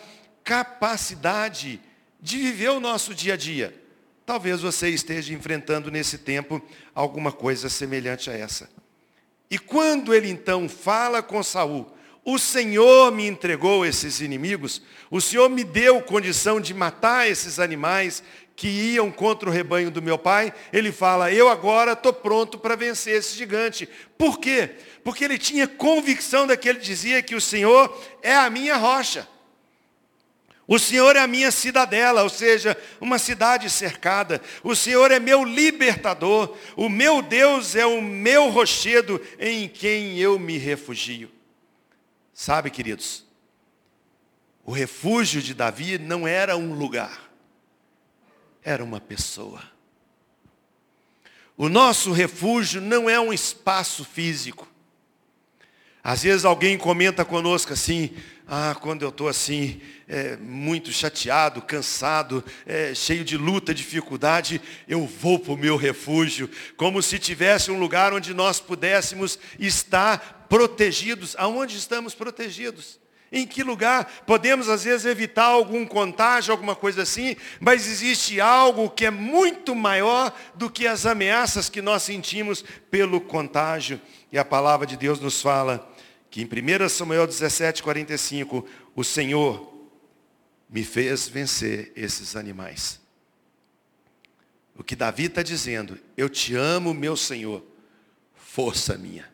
capacidade 0.46 1.82
de 2.22 2.38
viver 2.38 2.70
o 2.70 2.80
nosso 2.80 3.14
dia 3.14 3.34
a 3.34 3.38
dia. 3.38 3.78
Talvez 4.26 4.62
você 4.62 4.88
esteja 4.88 5.34
enfrentando 5.34 5.92
nesse 5.92 6.18
tempo 6.18 6.62
alguma 6.96 7.34
coisa 7.34 7.68
semelhante 7.68 8.30
a 8.30 8.34
essa. 8.34 8.70
E 9.52 9.60
quando 9.60 10.14
ele 10.14 10.30
então 10.30 10.70
fala 10.70 11.22
com 11.22 11.44
Saul, 11.44 11.94
o 12.26 12.40
Senhor 12.40 13.12
me 13.12 13.28
entregou 13.28 13.86
esses 13.86 14.22
inimigos, 14.22 14.82
o 15.12 15.20
Senhor 15.20 15.50
me 15.50 15.64
deu 15.64 16.02
condição 16.02 16.60
de 16.60 16.74
matar 16.74 17.30
esses 17.30 17.60
animais 17.60 18.24
que 18.56 18.68
iam 18.68 19.12
contra 19.12 19.50
o 19.50 19.52
rebanho 19.52 19.92
do 19.92 20.02
meu 20.02 20.18
pai. 20.18 20.54
Ele 20.72 20.92
fala, 20.92 21.32
eu 21.32 21.50
agora 21.50 21.94
estou 21.94 22.14
pronto 22.14 22.58
para 22.58 22.76
vencer 22.76 23.16
esse 23.18 23.36
gigante. 23.36 23.90
Por 24.18 24.40
quê? 24.40 24.72
Porque 25.04 25.24
ele 25.24 25.38
tinha 25.38 25.68
convicção 25.68 26.48
daquele 26.48 26.80
que 26.80 26.86
dizia 26.86 27.22
que 27.22 27.36
o 27.36 27.42
Senhor 27.42 27.94
é 28.22 28.36
a 28.36 28.50
minha 28.50 28.78
rocha. 28.78 29.28
O 30.66 30.80
Senhor 30.80 31.16
é 31.18 31.20
a 31.20 31.28
minha 31.28 31.52
cidadela, 31.52 32.24
ou 32.24 32.30
seja, 32.30 32.78
uma 33.02 33.20
cidade 33.20 33.70
cercada. 33.70 34.42
O 34.64 34.76
Senhor 34.76 35.12
é 35.12 35.20
meu 35.20 35.44
libertador. 35.44 36.56
O 36.78 36.88
meu 36.88 37.22
Deus 37.22 37.76
é 37.76 37.86
o 37.86 38.02
meu 38.02 38.50
rochedo 38.50 39.20
em 39.38 39.68
quem 39.68 40.18
eu 40.18 40.40
me 40.40 40.58
refugio. 40.58 41.33
Sabe, 42.34 42.72
queridos, 42.72 43.24
o 44.66 44.72
refúgio 44.72 45.42
de 45.42 45.54
Davi 45.54 45.98
não 45.98 46.28
era 46.28 46.58
um 46.58 46.74
lugar, 46.74 47.30
era 48.64 48.84
uma 48.84 49.00
pessoa. 49.00 49.62
O 51.56 51.70
nosso 51.70 52.12
refúgio 52.12 52.82
não 52.82 53.10
é 53.10 53.20
um 53.20 53.32
espaço 53.32 54.04
físico. 54.04 54.68
Às 56.04 56.24
vezes 56.24 56.44
alguém 56.44 56.78
comenta 56.78 57.24
conosco 57.24 57.72
assim, 57.72 58.14
ah, 58.48 58.76
quando 58.82 59.04
eu 59.04 59.10
estou 59.10 59.30
assim, 59.30 59.80
é, 60.08 60.36
muito 60.36 60.92
chateado, 60.92 61.62
cansado, 61.62 62.44
é, 62.66 62.94
cheio 62.94 63.24
de 63.24 63.38
luta, 63.38 63.74
dificuldade, 63.74 64.62
eu 64.88 65.06
vou 65.06 65.40
para 65.40 65.54
o 65.54 65.58
meu 65.58 65.78
refúgio, 65.78 66.50
como 66.76 67.02
se 67.02 67.18
tivesse 67.20 67.72
um 67.72 67.80
lugar 67.80 68.14
onde 68.14 68.34
nós 68.34 68.60
pudéssemos 68.60 69.40
estar 69.58 70.43
protegidos. 70.54 71.36
Aonde 71.40 71.76
estamos 71.76 72.14
protegidos? 72.14 73.00
Em 73.32 73.48
que 73.48 73.64
lugar? 73.64 74.06
Podemos 74.28 74.70
às 74.70 74.84
vezes 74.84 75.08
evitar 75.08 75.46
algum 75.46 75.84
contágio, 75.84 76.52
alguma 76.52 76.76
coisa 76.76 77.02
assim, 77.02 77.36
mas 77.60 77.88
existe 77.88 78.40
algo 78.40 78.88
que 78.88 79.08
é 79.08 79.10
muito 79.10 79.74
maior 79.74 80.32
do 80.54 80.70
que 80.70 80.86
as 80.86 81.08
ameaças 81.08 81.70
que 81.70 81.82
nós 81.82 82.04
sentimos 82.04 82.64
pelo 82.92 83.20
contágio. 83.20 84.00
E 84.32 84.38
a 84.38 84.46
palavra 84.46 84.86
de 84.86 84.96
Deus 84.96 85.20
nos 85.20 85.42
fala 85.42 85.92
que 86.30 86.44
em 86.44 86.46
1 86.46 86.88
Samuel 86.88 87.26
17, 87.26 87.82
45, 87.82 88.64
o 88.96 89.04
Senhor 89.04 89.90
me 90.70 90.84
fez 90.84 91.28
vencer 91.28 91.92
esses 91.96 92.36
animais. 92.36 93.02
O 94.76 94.84
que 94.84 94.96
Davi 94.96 95.26
está 95.26 95.42
dizendo, 95.42 95.98
eu 96.16 96.30
te 96.30 96.54
amo, 96.54 96.94
meu 96.94 97.18
Senhor, 97.18 97.64
força 98.36 98.96
minha. 99.00 99.33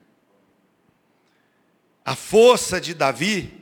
A 2.05 2.15
força 2.15 2.79
de 2.79 2.93
Davi 2.93 3.53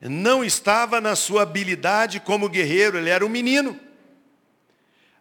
não 0.00 0.44
estava 0.44 1.00
na 1.00 1.16
sua 1.16 1.42
habilidade 1.42 2.20
como 2.20 2.48
guerreiro, 2.48 2.98
ele 2.98 3.10
era 3.10 3.24
um 3.24 3.28
menino. 3.28 3.78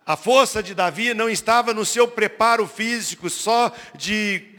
A 0.06 0.16
força 0.16 0.62
de 0.62 0.76
Davi 0.76 1.14
não 1.14 1.30
estava 1.30 1.74
no 1.74 1.84
seu 1.84 2.08
preparo 2.08 2.68
físico 2.68 3.30
só 3.30 3.74
de 3.96 4.56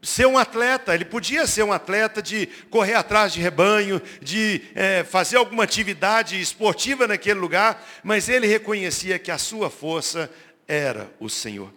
ser 0.00 0.26
um 0.26 0.38
atleta. 0.38 0.94
Ele 0.94 1.04
podia 1.04 1.46
ser 1.46 1.62
um 1.62 1.72
atleta 1.72 2.22
de 2.22 2.46
correr 2.70 2.94
atrás 2.94 3.32
de 3.32 3.40
rebanho, 3.40 4.00
de 4.22 4.62
é, 4.74 5.04
fazer 5.04 5.36
alguma 5.36 5.64
atividade 5.64 6.40
esportiva 6.40 7.06
naquele 7.06 7.38
lugar, 7.38 7.86
mas 8.02 8.28
ele 8.28 8.46
reconhecia 8.46 9.18
que 9.18 9.30
a 9.30 9.38
sua 9.38 9.68
força 9.68 10.30
era 10.66 11.10
o 11.20 11.28
Senhor. 11.28 11.72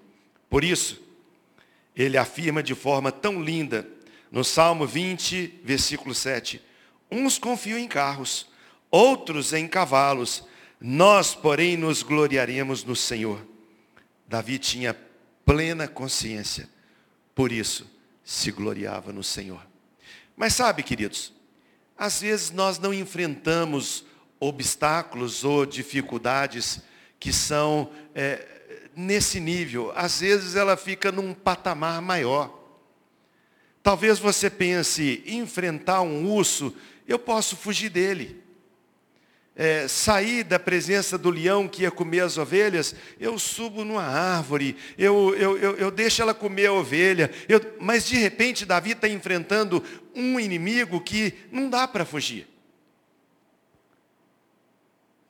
Por 0.50 0.63
isso, 0.63 1.01
ele 1.96 2.17
afirma 2.17 2.63
de 2.63 2.75
forma 2.75 3.12
tão 3.12 3.41
linda 3.41 3.86
no 4.31 4.43
Salmo 4.43 4.88
20, 4.88 5.61
versículo 5.63 6.15
7. 6.15 6.61
Uns 7.11 7.38
confiam 7.38 7.77
em 7.77 7.88
carros, 7.88 8.47
outros 8.89 9.51
em 9.51 9.67
cavalos. 9.67 10.45
Nós, 10.79 11.35
porém, 11.35 11.75
nos 11.75 12.01
gloriaremos 12.01 12.83
no 12.83 12.95
Senhor. 12.95 13.45
Davi 14.25 14.57
tinha 14.57 14.97
plena 15.45 15.88
consciência, 15.88 16.69
por 17.35 17.51
isso 17.51 17.85
se 18.23 18.50
gloriava 18.51 19.11
no 19.11 19.23
Senhor. 19.23 19.61
Mas 20.38 20.53
sabe, 20.53 20.81
queridos, 20.83 21.33
às 21.97 22.21
vezes 22.21 22.50
nós 22.50 22.79
não 22.79 22.93
enfrentamos 22.93 24.05
obstáculos 24.39 25.43
ou 25.43 25.65
dificuldades 25.65 26.79
que 27.19 27.33
são 27.33 27.91
é, 28.15 28.89
nesse 28.95 29.39
nível. 29.39 29.91
Às 29.95 30.21
vezes 30.21 30.55
ela 30.55 30.77
fica 30.77 31.11
num 31.11 31.33
patamar 31.33 32.01
maior. 32.01 32.61
Talvez 33.83 34.19
você 34.19 34.50
pense, 34.50 35.23
enfrentar 35.25 36.01
um 36.01 36.29
urso, 36.29 36.75
eu 37.07 37.17
posso 37.17 37.55
fugir 37.57 37.89
dele. 37.89 38.41
é, 39.55 39.88
sair 39.88 40.43
da 40.43 40.57
presença 40.57 41.17
do 41.17 41.29
leão 41.29 41.67
que 41.67 41.83
ia 41.83 41.91
comer 41.91 42.21
as 42.21 42.38
ovelhas, 42.38 42.95
eu 43.19 43.38
subo 43.38 43.83
numa 43.83 44.03
árvore, 44.03 44.77
eu, 44.97 45.35
eu, 45.35 45.57
eu, 45.57 45.75
eu 45.75 45.91
deixo 45.91 46.21
ela 46.21 46.33
comer 46.33 46.67
a 46.67 46.73
ovelha. 46.73 47.29
Eu, 47.47 47.59
mas 47.79 48.07
de 48.07 48.17
repente 48.17 48.65
Davi 48.65 48.91
está 48.91 49.07
enfrentando 49.07 49.83
um 50.15 50.39
inimigo 50.39 51.01
que 51.01 51.33
não 51.51 51.69
dá 51.69 51.88
para 51.88 52.05
fugir. 52.05 52.47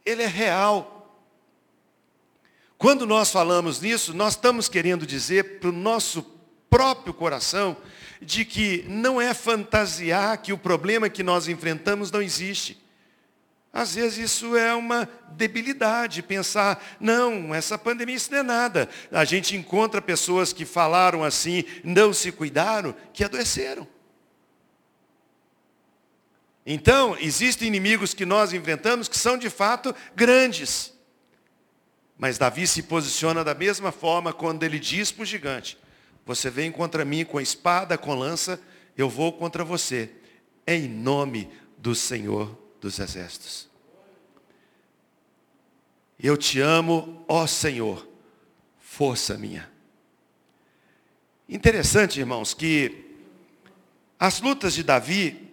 Ele 0.06 0.24
é 0.24 0.28
real. 0.28 0.98
Quando 2.78 3.06
nós 3.06 3.32
falamos 3.32 3.82
nisso, 3.82 4.14
nós 4.14 4.34
estamos 4.34 4.68
querendo 4.68 5.06
dizer 5.06 5.60
para 5.60 5.70
o 5.70 5.74
nosso 5.74 6.26
próprio 6.70 7.14
coração 7.14 7.76
de 8.22 8.46
que 8.46 8.86
não 8.88 9.20
é 9.20 9.34
fantasiar 9.34 10.38
que 10.38 10.54
o 10.54 10.58
problema 10.58 11.10
que 11.10 11.24
nós 11.24 11.48
enfrentamos 11.48 12.12
não 12.12 12.22
existe. 12.22 12.80
Às 13.74 13.96
vezes 13.96 14.32
isso 14.32 14.56
é 14.56 14.74
uma 14.76 15.10
debilidade, 15.30 16.22
pensar, 16.22 16.84
não, 17.00 17.56
essa 17.56 17.78
pandemia 17.78 18.16
isso 18.16 18.32
não 18.32 18.40
é 18.40 18.44
nada. 18.44 18.90
A 19.12 19.24
gente 19.24 19.56
encontra 19.56 20.02
pessoas 20.02 20.52
que 20.52 20.66
falaram 20.66 21.24
assim, 21.24 21.64
não 21.84 22.14
se 22.14 22.32
cuidaram, 22.32 22.94
que 23.14 23.24
adoeceram. 23.24 23.88
Então, 26.66 27.18
existem 27.20 27.68
inimigos 27.68 28.14
que 28.14 28.26
nós 28.26 28.54
enfrentamos 28.54 29.08
que 29.08 29.18
são 29.18 29.38
de 29.38 29.50
fato 29.50 29.96
grandes. 30.16 30.94
Mas 32.18 32.38
Davi 32.38 32.68
se 32.68 32.84
posiciona 32.84 33.44
da 33.44 33.56
mesma 33.56 33.92
forma 33.92 34.32
quando 34.32 34.64
ele 34.64 34.78
diz 34.78 35.12
para 35.12 35.24
o 35.24 35.26
gigante, 35.26 35.78
você 36.26 36.50
vem 36.50 36.72
contra 36.72 37.04
mim 37.04 37.26
com 37.26 37.40
espada, 37.42 37.98
com 37.98 38.14
lança, 38.14 38.60
eu 38.98 39.10
vou 39.10 39.34
contra 39.34 39.64
você, 39.64 40.10
em 40.66 40.88
nome 40.88 41.50
do 41.78 41.96
Senhor 41.96 42.58
dos 42.80 43.00
exércitos. 43.00 43.70
Eu 46.20 46.38
te 46.38 46.60
amo, 46.60 47.26
ó 47.28 47.48
Senhor, 47.48 48.08
força 48.80 49.38
minha. 49.38 49.70
Interessante, 51.50 52.20
irmãos, 52.20 52.54
que 52.54 53.06
as 54.20 54.40
lutas 54.40 54.74
de 54.74 54.84
Davi 54.84 55.50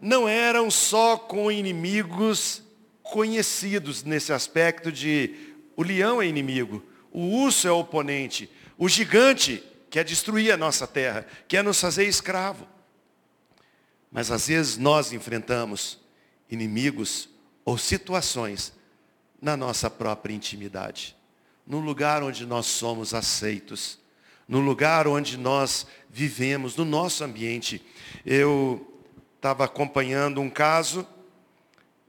não 0.00 0.28
eram 0.28 0.70
só 0.70 1.16
com 1.16 1.50
inimigos 1.50 2.62
conhecidos 3.02 4.02
nesse 4.02 4.32
aspecto 4.32 4.90
de 4.90 5.54
o 5.76 5.82
leão 5.82 6.20
é 6.20 6.26
inimigo, 6.26 6.82
o 7.12 7.20
urso 7.42 7.68
é 7.68 7.70
oponente, 7.70 8.50
o 8.76 8.88
gigante 8.88 9.62
quer 9.96 10.04
destruir 10.04 10.52
a 10.52 10.58
nossa 10.58 10.86
terra, 10.86 11.26
quer 11.48 11.64
nos 11.64 11.80
fazer 11.80 12.04
escravo. 12.04 12.68
Mas 14.12 14.30
às 14.30 14.48
vezes 14.48 14.76
nós 14.76 15.10
enfrentamos 15.10 15.98
inimigos 16.50 17.30
ou 17.64 17.78
situações 17.78 18.74
na 19.40 19.56
nossa 19.56 19.88
própria 19.88 20.34
intimidade, 20.34 21.16
no 21.66 21.80
lugar 21.80 22.22
onde 22.22 22.44
nós 22.44 22.66
somos 22.66 23.14
aceitos, 23.14 23.98
no 24.46 24.60
lugar 24.60 25.08
onde 25.08 25.38
nós 25.38 25.86
vivemos, 26.10 26.76
no 26.76 26.84
nosso 26.84 27.24
ambiente. 27.24 27.82
Eu 28.22 29.02
estava 29.36 29.64
acompanhando 29.64 30.42
um 30.42 30.50
caso, 30.50 31.06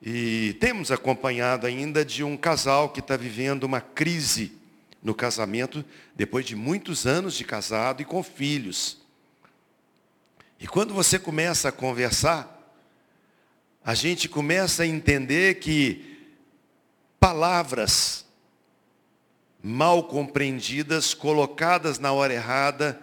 e 0.02 0.58
temos 0.60 0.92
acompanhado 0.92 1.66
ainda 1.66 2.04
de 2.04 2.22
um 2.22 2.36
casal 2.36 2.90
que 2.90 3.00
está 3.00 3.16
vivendo 3.16 3.64
uma 3.64 3.80
crise 3.80 4.57
no 5.08 5.16
casamento, 5.16 5.86
depois 6.14 6.46
de 6.46 6.54
muitos 6.54 7.08
anos 7.08 7.34
de 7.34 7.46
casado 7.46 8.02
e 8.02 8.06
com 8.06 8.22
filhos. 8.22 8.98
E 10.60 10.68
quando 10.68 10.94
você 10.94 11.18
começa 11.18 11.70
a 11.70 11.72
conversar, 11.72 12.76
a 13.86 13.94
gente 13.94 14.28
começa 14.28 14.84
a 14.84 14.86
entender 14.86 15.60
que 15.60 16.28
palavras 17.22 18.26
mal 19.64 20.04
compreendidas, 20.04 21.14
colocadas 21.14 22.00
na 22.00 22.12
hora 22.12 22.34
errada, 22.34 23.00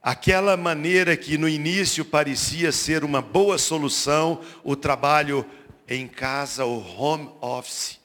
aquela 0.00 0.56
maneira 0.56 1.16
que 1.16 1.36
no 1.36 1.48
início 1.48 2.04
parecia 2.04 2.70
ser 2.70 3.02
uma 3.02 3.20
boa 3.20 3.58
solução, 3.58 4.42
o 4.62 4.76
trabalho 4.76 5.44
em 5.88 6.06
casa, 6.06 6.64
o 6.64 6.78
home 6.78 7.28
office. 7.40 7.99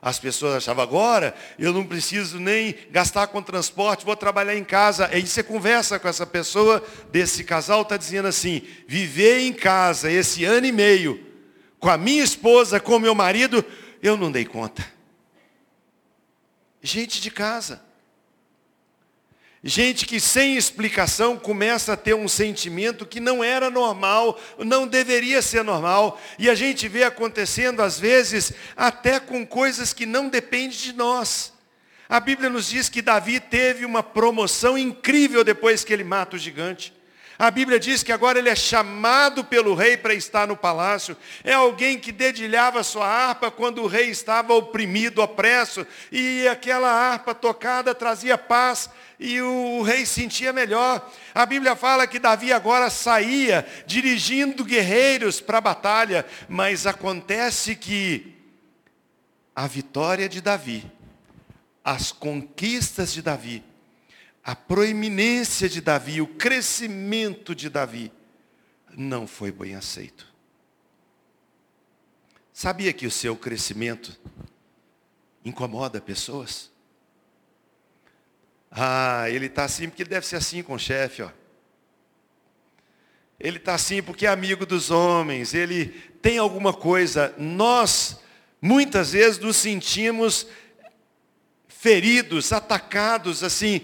As 0.00 0.18
pessoas 0.18 0.54
achavam, 0.54 0.84
agora 0.84 1.34
eu 1.58 1.72
não 1.72 1.84
preciso 1.84 2.38
nem 2.38 2.74
gastar 2.90 3.26
com 3.28 3.42
transporte, 3.42 4.04
vou 4.04 4.14
trabalhar 4.14 4.56
em 4.56 4.64
casa. 4.64 5.08
Aí 5.12 5.26
você 5.26 5.42
conversa 5.42 5.98
com 5.98 6.06
essa 6.06 6.26
pessoa 6.26 6.84
desse 7.10 7.42
casal, 7.42 7.82
está 7.82 7.96
dizendo 7.96 8.28
assim, 8.28 8.62
viver 8.86 9.40
em 9.40 9.52
casa 9.52 10.10
esse 10.10 10.44
ano 10.44 10.66
e 10.66 10.72
meio, 10.72 11.24
com 11.80 11.88
a 11.88 11.96
minha 11.96 12.22
esposa, 12.22 12.78
com 12.78 12.96
o 12.96 13.00
meu 13.00 13.14
marido, 13.14 13.64
eu 14.02 14.16
não 14.16 14.30
dei 14.30 14.44
conta. 14.44 14.86
Gente 16.82 17.20
de 17.20 17.30
casa. 17.30 17.85
Gente 19.68 20.06
que 20.06 20.20
sem 20.20 20.56
explicação 20.56 21.36
começa 21.36 21.94
a 21.94 21.96
ter 21.96 22.14
um 22.14 22.28
sentimento 22.28 23.04
que 23.04 23.18
não 23.18 23.42
era 23.42 23.68
normal, 23.68 24.40
não 24.58 24.86
deveria 24.86 25.42
ser 25.42 25.64
normal, 25.64 26.20
e 26.38 26.48
a 26.48 26.54
gente 26.54 26.86
vê 26.86 27.02
acontecendo 27.02 27.82
às 27.82 27.98
vezes 27.98 28.52
até 28.76 29.18
com 29.18 29.44
coisas 29.44 29.92
que 29.92 30.06
não 30.06 30.28
dependem 30.28 30.68
de 30.68 30.92
nós. 30.92 31.52
A 32.08 32.20
Bíblia 32.20 32.48
nos 32.48 32.68
diz 32.68 32.88
que 32.88 33.02
Davi 33.02 33.40
teve 33.40 33.84
uma 33.84 34.04
promoção 34.04 34.78
incrível 34.78 35.42
depois 35.42 35.82
que 35.82 35.92
ele 35.92 36.04
mata 36.04 36.36
o 36.36 36.38
gigante. 36.38 36.94
A 37.36 37.50
Bíblia 37.50 37.80
diz 37.80 38.04
que 38.04 38.12
agora 38.12 38.38
ele 38.38 38.48
é 38.48 38.54
chamado 38.54 39.44
pelo 39.44 39.74
rei 39.74 39.96
para 39.96 40.14
estar 40.14 40.46
no 40.46 40.56
palácio. 40.56 41.16
É 41.42 41.52
alguém 41.52 41.98
que 41.98 42.12
dedilhava 42.12 42.84
sua 42.84 43.06
harpa 43.06 43.50
quando 43.50 43.82
o 43.82 43.88
rei 43.88 44.10
estava 44.10 44.54
oprimido, 44.54 45.20
opresso, 45.20 45.84
e 46.12 46.46
aquela 46.46 46.88
harpa 46.88 47.34
tocada 47.34 47.92
trazia 47.92 48.38
paz 48.38 48.88
e 49.18 49.40
o 49.40 49.82
rei 49.82 50.04
sentia 50.04 50.52
melhor. 50.52 51.10
A 51.34 51.46
Bíblia 51.46 51.74
fala 51.74 52.06
que 52.06 52.18
Davi 52.18 52.52
agora 52.52 52.90
saía 52.90 53.66
dirigindo 53.86 54.64
guerreiros 54.64 55.40
para 55.40 55.58
a 55.58 55.62
batalha, 55.62 56.26
mas 56.48 56.86
acontece 56.86 57.74
que 57.74 58.34
a 59.54 59.66
vitória 59.66 60.28
de 60.28 60.40
Davi, 60.40 60.90
as 61.82 62.12
conquistas 62.12 63.12
de 63.12 63.22
Davi, 63.22 63.64
a 64.44 64.54
proeminência 64.54 65.68
de 65.68 65.80
Davi, 65.80 66.20
o 66.20 66.26
crescimento 66.26 67.54
de 67.54 67.70
Davi, 67.70 68.12
não 68.96 69.26
foi 69.26 69.50
bem 69.50 69.74
aceito. 69.74 70.26
Sabia 72.52 72.92
que 72.92 73.06
o 73.06 73.10
seu 73.10 73.36
crescimento 73.36 74.18
incomoda 75.44 76.00
pessoas? 76.00 76.70
Ah, 78.70 79.30
ele 79.30 79.46
está 79.46 79.64
assim 79.64 79.88
porque 79.88 80.02
ele 80.02 80.10
deve 80.10 80.26
ser 80.26 80.36
assim 80.36 80.62
com 80.62 80.74
o 80.74 80.78
chefe, 80.78 81.22
ó. 81.22 81.30
Ele 83.38 83.58
está 83.58 83.74
assim 83.74 84.02
porque 84.02 84.26
é 84.26 84.30
amigo 84.30 84.64
dos 84.64 84.90
homens, 84.90 85.54
ele 85.54 85.86
tem 86.22 86.38
alguma 86.38 86.72
coisa. 86.72 87.34
Nós, 87.36 88.18
muitas 88.60 89.12
vezes, 89.12 89.38
nos 89.38 89.56
sentimos 89.56 90.46
feridos, 91.68 92.52
atacados, 92.52 93.44
assim, 93.44 93.82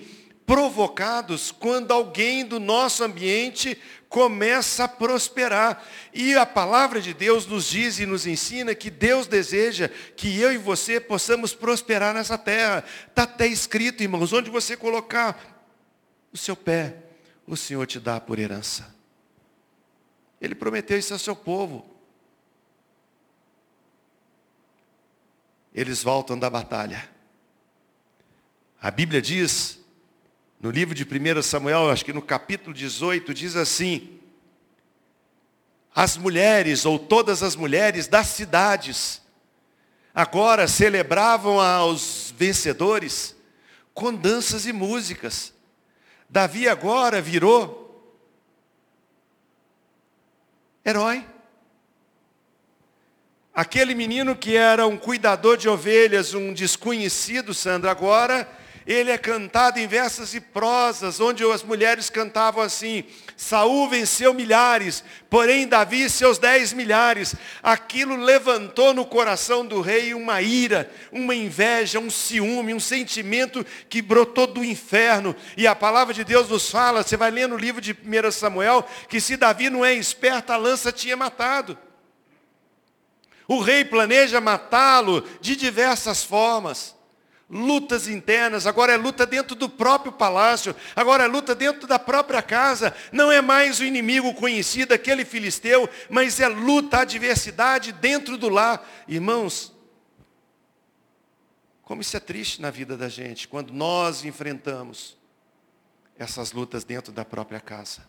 provocados 0.52 1.50
quando 1.50 1.92
alguém 1.92 2.44
do 2.44 2.60
nosso 2.60 3.02
ambiente 3.02 3.80
começa 4.06 4.84
a 4.84 4.88
prosperar. 4.88 5.82
E 6.12 6.34
a 6.34 6.44
palavra 6.44 7.00
de 7.00 7.14
Deus 7.14 7.46
nos 7.46 7.70
diz 7.70 7.98
e 7.98 8.04
nos 8.04 8.26
ensina 8.26 8.74
que 8.74 8.90
Deus 8.90 9.26
deseja 9.26 9.88
que 10.14 10.38
eu 10.38 10.52
e 10.52 10.58
você 10.58 11.00
possamos 11.00 11.54
prosperar 11.54 12.12
nessa 12.12 12.36
terra. 12.36 12.84
Está 13.08 13.22
até 13.22 13.46
escrito, 13.46 14.02
irmãos, 14.02 14.30
onde 14.34 14.50
você 14.50 14.76
colocar 14.76 15.40
o 16.30 16.36
seu 16.36 16.54
pé, 16.54 16.96
o 17.46 17.56
Senhor 17.56 17.86
te 17.86 17.98
dá 17.98 18.20
por 18.20 18.38
herança. 18.38 18.94
Ele 20.38 20.54
prometeu 20.54 20.98
isso 20.98 21.14
ao 21.14 21.18
seu 21.18 21.34
povo. 21.34 21.96
Eles 25.74 26.02
voltam 26.02 26.38
da 26.38 26.50
batalha. 26.50 27.08
A 28.78 28.90
Bíblia 28.90 29.22
diz 29.22 29.81
no 30.62 30.70
livro 30.70 30.94
de 30.94 31.02
1 31.02 31.42
Samuel, 31.42 31.90
acho 31.90 32.04
que 32.04 32.12
no 32.12 32.22
capítulo 32.22 32.72
18, 32.72 33.34
diz 33.34 33.56
assim: 33.56 34.20
As 35.92 36.16
mulheres, 36.16 36.86
ou 36.86 37.00
todas 37.00 37.42
as 37.42 37.56
mulheres 37.56 38.06
das 38.06 38.28
cidades, 38.28 39.20
agora 40.14 40.68
celebravam 40.68 41.60
aos 41.60 42.32
vencedores 42.38 43.34
com 43.92 44.14
danças 44.14 44.64
e 44.64 44.72
músicas. 44.72 45.52
Davi 46.30 46.68
agora 46.68 47.20
virou 47.20 47.82
herói. 50.84 51.26
Aquele 53.52 53.96
menino 53.96 54.36
que 54.36 54.56
era 54.56 54.86
um 54.86 54.96
cuidador 54.96 55.56
de 55.56 55.68
ovelhas, 55.68 56.34
um 56.34 56.54
desconhecido, 56.54 57.52
Sandra, 57.52 57.90
agora 57.90 58.48
ele 58.86 59.10
é 59.10 59.18
cantado 59.18 59.78
em 59.78 59.86
versas 59.86 60.34
e 60.34 60.40
prosas, 60.40 61.20
onde 61.20 61.44
as 61.44 61.62
mulheres 61.62 62.10
cantavam 62.10 62.62
assim: 62.62 63.04
Saul 63.36 63.88
venceu 63.88 64.34
milhares, 64.34 65.04
porém 65.30 65.68
Davi 65.68 66.08
seus 66.10 66.38
dez 66.38 66.72
milhares. 66.72 67.34
Aquilo 67.62 68.16
levantou 68.16 68.92
no 68.92 69.06
coração 69.06 69.64
do 69.64 69.80
rei 69.80 70.14
uma 70.14 70.42
ira, 70.42 70.90
uma 71.12 71.34
inveja, 71.34 71.98
um 71.98 72.10
ciúme, 72.10 72.74
um 72.74 72.80
sentimento 72.80 73.64
que 73.88 74.02
brotou 74.02 74.46
do 74.46 74.64
inferno. 74.64 75.34
E 75.56 75.66
a 75.66 75.74
palavra 75.74 76.12
de 76.12 76.24
Deus 76.24 76.48
nos 76.48 76.70
fala, 76.70 77.02
você 77.02 77.16
vai 77.16 77.30
ler 77.30 77.48
no 77.48 77.56
livro 77.56 77.80
de 77.80 77.92
1 77.92 78.30
Samuel, 78.32 78.86
que 79.08 79.20
se 79.20 79.36
Davi 79.36 79.70
não 79.70 79.84
é 79.84 79.94
esperto, 79.94 80.52
a 80.52 80.56
lança 80.56 80.90
tinha 80.90 81.16
matado. 81.16 81.78
O 83.46 83.60
rei 83.60 83.84
planeja 83.84 84.40
matá-lo 84.40 85.22
de 85.40 85.54
diversas 85.54 86.24
formas. 86.24 86.94
Lutas 87.54 88.08
internas, 88.08 88.66
agora 88.66 88.94
é 88.94 88.96
luta 88.96 89.26
dentro 89.26 89.54
do 89.54 89.68
próprio 89.68 90.10
palácio, 90.10 90.74
agora 90.96 91.24
é 91.24 91.26
luta 91.26 91.54
dentro 91.54 91.86
da 91.86 91.98
própria 91.98 92.40
casa. 92.40 92.96
Não 93.12 93.30
é 93.30 93.42
mais 93.42 93.78
o 93.78 93.84
inimigo 93.84 94.32
conhecido, 94.32 94.94
aquele 94.94 95.22
filisteu, 95.22 95.86
mas 96.08 96.40
é 96.40 96.48
luta, 96.48 97.00
adversidade 97.00 97.92
dentro 97.92 98.38
do 98.38 98.48
lar. 98.48 98.88
Irmãos, 99.06 99.70
como 101.82 102.00
isso 102.00 102.16
é 102.16 102.20
triste 102.20 102.62
na 102.62 102.70
vida 102.70 102.96
da 102.96 103.10
gente, 103.10 103.46
quando 103.46 103.70
nós 103.70 104.24
enfrentamos 104.24 105.14
essas 106.18 106.52
lutas 106.52 106.84
dentro 106.84 107.12
da 107.12 107.22
própria 107.22 107.60
casa. 107.60 108.08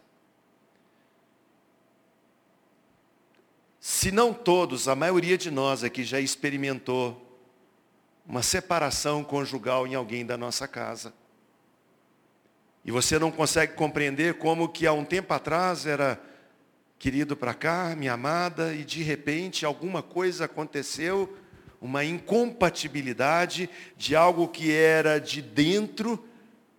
Se 3.78 4.10
não 4.10 4.34
todos, 4.34 4.88
a 4.88 4.96
maioria 4.96 5.38
de 5.38 5.52
nós 5.52 5.84
aqui 5.84 6.06
já 6.06 6.22
experimentou 6.22 7.33
uma 8.26 8.42
separação 8.42 9.24
conjugal 9.24 9.86
em 9.86 9.96
alguém 9.96 10.26
da 10.26 10.38
nossa 10.38 10.68
casa. 10.68 11.14
E 12.86 12.92
você 12.92 13.18
não 13.18 13.32
consegue 13.32 13.74
compreender 13.74 14.36
como 14.36 14.70
que 14.70 14.86
há 14.86 14.94
um 14.94 15.06
tempo 15.06 15.34
atrás 15.34 15.86
era 15.86 16.22
querido 17.00 17.36
para 17.36 17.54
cá, 17.54 17.96
minha 17.98 18.14
amada, 18.14 18.74
e 18.74 18.84
de 18.84 19.04
repente 19.04 19.66
alguma 19.66 20.02
coisa 20.02 20.46
aconteceu, 20.46 21.38
uma 21.82 22.06
incompatibilidade 22.06 23.70
de 23.98 24.16
algo 24.16 24.48
que 24.48 24.72
era 24.72 25.20
de 25.20 25.42
dentro, 25.42 26.24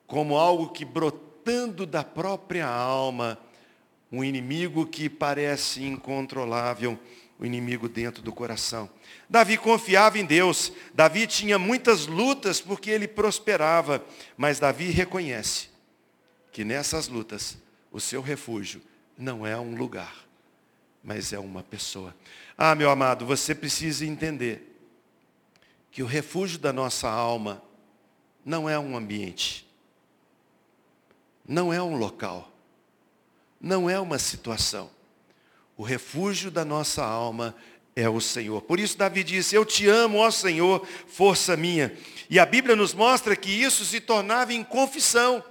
como 0.07 0.37
algo 0.37 0.71
que 0.71 0.85
brotando 0.85 1.85
da 1.85 2.03
própria 2.03 2.67
alma, 2.67 3.39
um 4.11 4.25
inimigo 4.25 4.87
que 4.87 5.11
parece 5.11 5.85
incontrolável, 5.85 6.99
o 7.39 7.45
inimigo 7.45 7.89
dentro 7.89 8.23
do 8.23 8.33
coração. 8.33 8.89
Davi 9.29 9.57
confiava 9.57 10.19
em 10.19 10.25
Deus, 10.25 10.73
Davi 10.95 11.27
tinha 11.27 11.59
muitas 11.59 12.07
lutas 12.07 12.61
porque 12.61 12.91
ele 12.91 13.09
prosperava, 13.09 14.05
mas 14.37 14.59
Davi 14.59 14.91
reconhece 14.91 15.69
que 16.53 16.65
nessas 16.65 17.09
lutas 17.09 17.57
o 17.91 18.01
seu 18.01 18.21
refúgio 18.23 18.81
não 19.19 19.47
é 19.47 19.59
um 19.59 19.75
lugar, 19.75 20.15
mas 21.03 21.33
é 21.33 21.39
uma 21.39 21.63
pessoa. 21.63 22.15
Ah, 22.57 22.75
meu 22.75 22.91
amado, 22.91 23.27
você 23.27 23.55
precisa 23.55 24.07
entender 24.07 24.79
que 25.91 26.03
o 26.03 26.07
refúgio 26.07 26.59
da 26.59 26.73
nossa 26.73 27.09
alma 27.09 27.63
não 28.45 28.69
é 28.69 28.79
um 28.79 28.97
ambiente, 28.97 29.67
não 31.47 31.73
é 31.73 31.83
um 31.83 31.97
local 31.97 32.55
não 33.65 33.89
é 33.89 33.99
uma 33.99 34.19
situação. 34.19 34.91
O 35.77 35.83
refúgio 35.83 36.51
da 36.51 36.65
nossa 36.65 37.05
alma 37.05 37.55
é 37.97 38.09
o 38.09 38.21
Senhor. 38.21 38.63
Por 38.63 38.79
isso 38.79 38.97
Davi 38.97 39.25
disse, 39.25 39.55
eu 39.55 39.65
te 39.65 39.89
amo, 39.89 40.19
ó 40.19 40.31
Senhor, 40.31 40.87
força 41.07 41.57
minha. 41.57 41.93
E 42.31 42.39
a 42.39 42.47
Bíblia 42.47 42.77
nos 42.77 42.95
mostra 42.95 43.37
que 43.37 43.51
isso 43.51 43.85
se 43.85 44.01
tornava 44.01 44.53
em 44.53 44.63
confissão. 44.63 45.43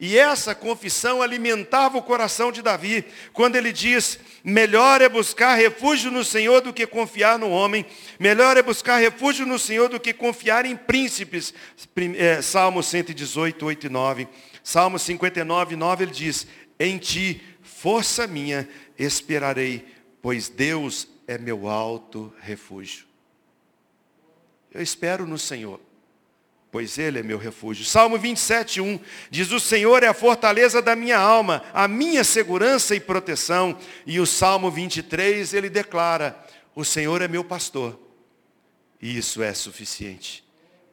E 0.00 0.18
essa 0.18 0.54
confissão 0.54 1.22
alimentava 1.22 1.96
o 1.96 2.02
coração 2.02 2.50
de 2.50 2.60
Davi, 2.60 3.04
quando 3.32 3.54
ele 3.54 3.72
diz, 3.72 4.18
melhor 4.42 5.00
é 5.00 5.08
buscar 5.08 5.54
refúgio 5.54 6.10
no 6.10 6.24
Senhor 6.24 6.60
do 6.60 6.72
que 6.72 6.86
confiar 6.86 7.38
no 7.38 7.48
homem, 7.48 7.86
melhor 8.18 8.56
é 8.56 8.62
buscar 8.62 8.96
refúgio 8.98 9.46
no 9.46 9.60
Senhor 9.60 9.88
do 9.88 10.00
que 10.00 10.12
confiar 10.12 10.66
em 10.66 10.76
príncipes. 10.76 11.54
É, 12.16 12.42
Salmo 12.42 12.82
118, 12.82 13.64
8 13.64 13.86
e 13.86 13.88
9. 13.88 14.28
Salmo 14.64 14.98
59, 14.98 15.76
9, 15.76 16.04
ele 16.04 16.12
diz, 16.12 16.48
em 16.80 16.98
ti 16.98 17.40
Força 17.82 18.26
minha, 18.26 18.68
esperarei, 18.98 19.86
pois 20.20 20.48
Deus 20.48 21.08
é 21.26 21.38
meu 21.38 21.68
alto 21.68 22.32
refúgio. 22.40 23.06
Eu 24.72 24.82
espero 24.82 25.26
no 25.26 25.38
Senhor, 25.38 25.80
pois 26.70 26.96
Ele 26.96 27.18
é 27.18 27.22
meu 27.22 27.38
refúgio. 27.38 27.84
Salmo 27.84 28.18
27, 28.18 28.80
1 28.80 29.00
diz: 29.30 29.50
O 29.52 29.60
Senhor 29.60 30.02
é 30.02 30.08
a 30.08 30.14
fortaleza 30.14 30.80
da 30.80 30.96
minha 30.96 31.18
alma, 31.18 31.62
a 31.74 31.86
minha 31.86 32.24
segurança 32.24 32.94
e 32.94 33.00
proteção. 33.00 33.78
E 34.06 34.18
o 34.18 34.26
Salmo 34.26 34.70
23, 34.70 35.52
ele 35.52 35.68
declara: 35.68 36.42
O 36.74 36.84
Senhor 36.84 37.20
é 37.20 37.28
meu 37.28 37.44
pastor, 37.44 38.00
e 39.00 39.16
isso 39.16 39.42
é 39.42 39.52
suficiente. 39.52 40.41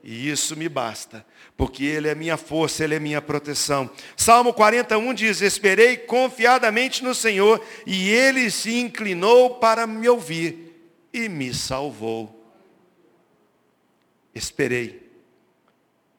E 0.03 0.29
isso 0.29 0.55
me 0.55 0.69
basta, 0.69 1.25
porque 1.57 1.83
Ele 1.83 2.07
é 2.07 2.15
minha 2.15 2.38
força, 2.38 2.83
Ele 2.83 2.95
é 2.95 2.99
minha 2.99 3.21
proteção. 3.21 3.89
Salmo 4.15 4.53
41 4.53 5.13
diz: 5.13 5.41
Esperei 5.41 5.97
confiadamente 5.97 7.03
no 7.03 7.13
Senhor, 7.13 7.63
e 7.85 8.09
Ele 8.09 8.49
se 8.49 8.79
inclinou 8.79 9.55
para 9.55 9.85
me 9.85 10.07
ouvir 10.07 10.91
e 11.13 11.27
me 11.27 11.53
salvou. 11.53 12.35
Esperei 14.33 15.09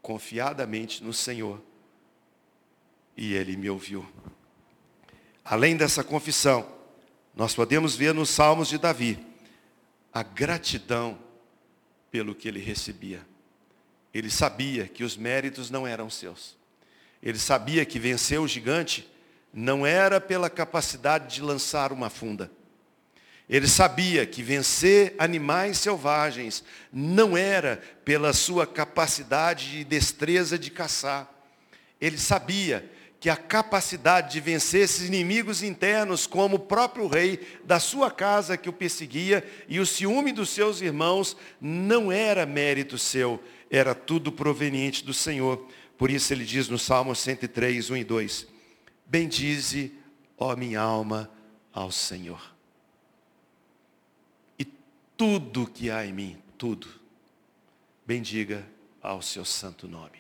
confiadamente 0.03 1.03
no 1.03 1.13
Senhor, 1.13 1.63
e 3.17 3.33
Ele 3.33 3.57
me 3.57 3.71
ouviu. 3.71 4.07
Além 5.43 5.77
dessa 5.77 6.05
confissão, 6.05 6.69
nós 7.35 7.55
podemos 7.55 7.97
ver 7.97 8.13
nos 8.13 8.29
Salmos 8.29 8.69
de 8.69 8.77
Davi 8.77 9.19
a 10.13 10.23
gratidão 10.23 11.19
pelo 12.11 12.35
que 12.35 12.49
ele 12.49 12.61
recebia. 12.61 13.27
Ele 14.13 14.31
sabia 14.31 14.87
que 14.87 15.05
os 15.05 15.17
méritos 15.17 15.71
não 15.71 15.87
eram 15.87 16.11
seus. 16.11 16.57
Ele 17.23 17.39
sabia 17.39 17.85
que 17.85 17.99
vencer 17.99 18.41
o 18.41 18.49
gigante 18.49 19.09
não 19.53 19.87
era 19.87 20.21
pela 20.21 20.49
capacidade 20.49 21.35
de 21.35 21.43
lançar 21.43 21.93
uma 21.93 22.09
funda. 22.09 22.51
Ele 23.49 23.67
sabia 23.67 24.25
que 24.25 24.45
vencer 24.45 25.15
animais 25.19 25.79
selvagens 25.79 26.63
não 26.93 27.37
era 27.37 27.83
pela 28.05 28.33
sua 28.33 28.65
capacidade 28.67 29.79
e 29.79 29.85
destreza 29.85 30.57
de 30.57 30.71
caçar. 30.71 31.29
Ele 32.01 32.17
sabia 32.17 32.89
que 33.19 33.29
a 33.29 33.37
capacidade 33.37 34.33
de 34.33 34.41
vencer 34.41 34.83
esses 34.83 35.07
inimigos 35.07 35.63
internos, 35.63 36.27
como 36.27 36.57
o 36.57 36.61
próprio 36.61 37.07
rei 37.07 37.39
da 37.65 37.79
sua 37.79 38.11
casa 38.11 38.57
que 38.57 38.69
o 38.69 38.73
perseguia, 38.73 39.45
e 39.69 39.79
o 39.79 39.85
ciúme 39.85 40.33
dos 40.33 40.49
seus 40.49 40.81
irmãos, 40.81 41.37
não 41.61 42.11
era 42.11 42.47
mérito 42.47 42.97
seu, 42.97 43.43
era 43.71 43.95
tudo 43.95 44.33
proveniente 44.33 45.05
do 45.05 45.15
Senhor. 45.15 45.65
Por 45.97 46.11
isso 46.11 46.33
ele 46.33 46.45
diz 46.45 46.69
no 46.69 46.79
Salmo 46.79 47.15
103, 47.15 47.91
1 47.91 47.97
e 47.99 48.05
2: 48.05 48.47
Bendize, 49.07 49.95
ó 50.37 50.57
minha 50.57 50.81
alma, 50.81 51.31
ao 51.73 51.93
Senhor. 51.93 52.43
E 54.59 54.67
tudo 55.17 55.71
que 55.73 55.89
há 55.89 56.05
em 56.05 56.13
mim, 56.13 56.37
tudo, 56.59 56.89
bendiga 58.05 58.67
ao 59.01 59.23
seu 59.23 59.45
santo 59.45 59.87
nome. 59.87 60.19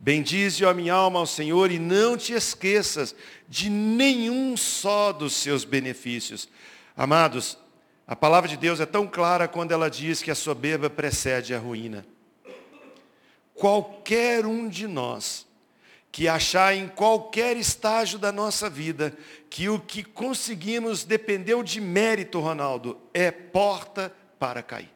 Bendize, 0.00 0.64
ó 0.64 0.74
minha 0.74 0.94
alma, 0.94 1.20
ao 1.20 1.26
Senhor, 1.26 1.70
e 1.70 1.78
não 1.78 2.16
te 2.16 2.32
esqueças 2.32 3.14
de 3.48 3.70
nenhum 3.70 4.56
só 4.56 5.12
dos 5.12 5.32
seus 5.32 5.64
benefícios. 5.64 6.48
Amados, 6.96 7.56
a 8.04 8.16
palavra 8.16 8.48
de 8.48 8.56
Deus 8.56 8.80
é 8.80 8.86
tão 8.86 9.06
clara 9.06 9.46
quando 9.46 9.70
ela 9.70 9.88
diz 9.88 10.20
que 10.20 10.30
a 10.30 10.34
soberba 10.34 10.90
precede 10.90 11.54
a 11.54 11.58
ruína 11.58 12.04
qualquer 13.54 14.46
um 14.46 14.68
de 14.68 14.86
nós 14.86 15.46
que 16.12 16.28
achar 16.28 16.76
em 16.76 16.86
qualquer 16.86 17.56
estágio 17.56 18.18
da 18.18 18.30
nossa 18.30 18.68
vida 18.68 19.16
que 19.48 19.70
o 19.70 19.80
que 19.80 20.04
conseguimos 20.04 21.04
dependeu 21.04 21.62
de 21.62 21.80
mérito, 21.80 22.38
Ronaldo, 22.38 23.00
é 23.14 23.30
porta 23.30 24.14
para 24.38 24.62
cair. 24.62 24.90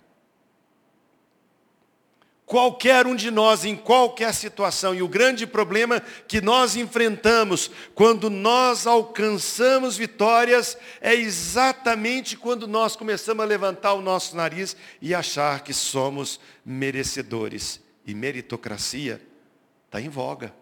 Qualquer 2.44 3.08
um 3.08 3.16
de 3.16 3.30
nós, 3.30 3.64
em 3.64 3.74
qualquer 3.74 4.32
situação, 4.32 4.94
e 4.94 5.02
o 5.02 5.08
grande 5.08 5.46
problema 5.46 6.00
que 6.28 6.40
nós 6.40 6.76
enfrentamos 6.76 7.70
quando 7.92 8.30
nós 8.30 8.86
alcançamos 8.86 9.96
vitórias 9.96 10.78
é 11.00 11.14
exatamente 11.14 12.36
quando 12.36 12.68
nós 12.68 12.94
começamos 12.94 13.42
a 13.42 13.48
levantar 13.48 13.94
o 13.94 14.02
nosso 14.02 14.36
nariz 14.36 14.76
e 15.02 15.12
achar 15.12 15.64
que 15.64 15.72
somos 15.72 16.38
merecedores 16.64 17.84
e 18.06 18.14
meritocracia 18.14 19.20
está 19.86 20.00
em 20.00 20.08
voga. 20.08 20.54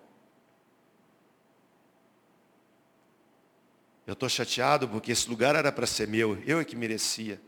Eu 4.07 4.15
estou 4.15 4.29
chateado 4.29 4.89
porque 4.89 5.13
esse 5.13 5.29
lugar 5.29 5.55
era 5.55 5.71
para 5.71 5.87
ser 5.87 6.09
meu, 6.09 6.43
eu 6.47 6.59
é 6.59 6.65
que 6.65 6.75
merecia. 6.75 7.41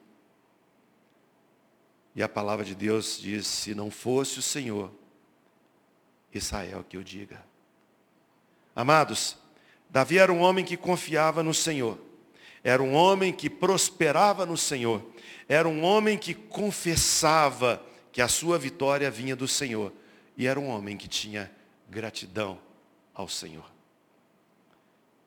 E 2.15 2.23
a 2.23 2.29
palavra 2.29 2.65
de 2.65 2.75
Deus 2.75 3.19
diz: 3.19 3.47
se 3.47 3.75
não 3.75 3.91
fosse 3.91 4.39
o 4.39 4.43
Senhor, 4.43 4.91
Israel 6.33 6.85
que 6.89 6.97
o 6.97 7.05
diga. 7.05 7.45
Amados, 8.75 9.37
Davi 9.89 10.19
era 10.19 10.33
um 10.33 10.41
homem 10.41 10.65
que 10.65 10.77
confiava 10.77 11.43
no 11.43 11.55
Senhor. 11.55 11.99
Era 12.65 12.83
um 12.83 12.95
homem 12.95 13.33
que 13.33 13.49
prosperava 13.49 14.45
no 14.45 14.57
Senhor. 14.57 15.03
Era 15.49 15.69
um 15.69 15.83
homem 15.85 16.19
que 16.19 16.35
confessava 16.35 17.83
que 18.17 18.23
a 18.23 18.29
sua 18.29 18.59
vitória 18.59 19.11
vinha 19.11 19.37
do 19.37 19.47
Senhor. 19.47 19.93
E 20.39 20.47
era 20.47 20.59
um 20.59 20.69
homem 20.69 20.97
que 20.97 21.07
tinha 21.07 21.53
gratidão 21.87 22.59
ao 23.13 23.29
Senhor. 23.29 23.71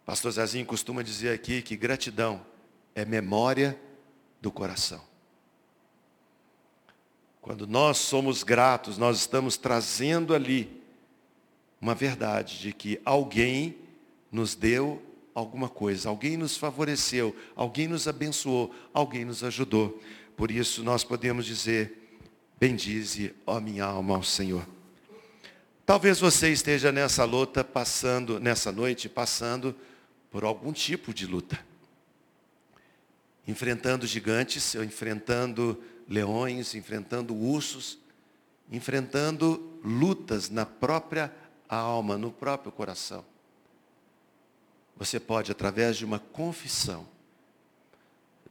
Pastor 0.03 0.31
Zezinho 0.31 0.65
costuma 0.65 1.03
dizer 1.03 1.31
aqui 1.31 1.61
que 1.61 1.75
gratidão 1.75 2.43
é 2.95 3.05
memória 3.05 3.79
do 4.41 4.51
coração. 4.51 5.03
Quando 7.39 7.67
nós 7.67 7.99
somos 7.99 8.41
gratos, 8.41 8.97
nós 8.97 9.17
estamos 9.17 9.55
trazendo 9.55 10.33
ali 10.33 10.81
uma 11.79 11.93
verdade 11.93 12.57
de 12.59 12.73
que 12.73 12.99
alguém 13.05 13.77
nos 14.31 14.55
deu 14.55 14.99
alguma 15.35 15.69
coisa, 15.69 16.09
alguém 16.09 16.35
nos 16.37 16.57
favoreceu, 16.57 17.35
alguém 17.55 17.87
nos 17.87 18.07
abençoou, 18.07 18.73
alguém 18.91 19.25
nos 19.25 19.43
ajudou. 19.43 20.01
Por 20.35 20.49
isso 20.49 20.83
nós 20.83 21.03
podemos 21.03 21.45
dizer: 21.45 21.98
Bendize, 22.59 23.33
ó 23.45 23.61
minha 23.61 23.85
alma, 23.85 24.17
ao 24.17 24.23
Senhor. 24.23 24.67
Talvez 25.85 26.19
você 26.19 26.51
esteja 26.51 26.91
nessa 26.91 27.23
luta 27.23 27.63
passando, 27.63 28.37
nessa 28.37 28.69
noite, 28.69 29.07
passando 29.07 29.73
por 30.29 30.43
algum 30.43 30.73
tipo 30.73 31.13
de 31.13 31.25
luta. 31.25 31.57
Enfrentando 33.47 34.05
gigantes, 34.05 34.75
enfrentando 34.75 35.81
leões, 36.05 36.75
enfrentando 36.75 37.33
ursos, 37.33 37.97
enfrentando 38.69 39.79
lutas 39.81 40.49
na 40.49 40.65
própria 40.65 41.33
alma, 41.69 42.17
no 42.17 42.29
próprio 42.29 42.73
coração. 42.73 43.23
Você 44.97 45.17
pode, 45.17 45.49
através 45.49 45.95
de 45.95 46.03
uma 46.03 46.19
confissão, 46.19 47.07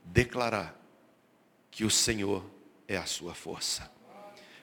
declarar 0.03 0.75
que 1.69 1.85
o 1.85 1.91
Senhor 1.91 2.43
é 2.87 2.97
a 2.97 3.05
sua 3.05 3.35
força. 3.35 3.98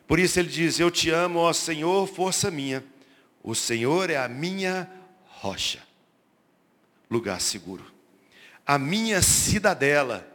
Por 0.06 0.18
isso 0.18 0.38
ele 0.38 0.48
diz: 0.48 0.78
Eu 0.78 0.90
te 0.90 1.10
amo, 1.10 1.40
ó 1.40 1.52
Senhor, 1.52 2.06
força 2.06 2.50
minha. 2.50 2.84
O 3.42 3.54
Senhor 3.54 4.10
é 4.10 4.16
a 4.16 4.28
minha 4.28 4.90
rocha, 5.24 5.80
lugar 7.10 7.40
seguro. 7.40 7.84
A 8.66 8.78
minha 8.78 9.22
cidadela, 9.22 10.26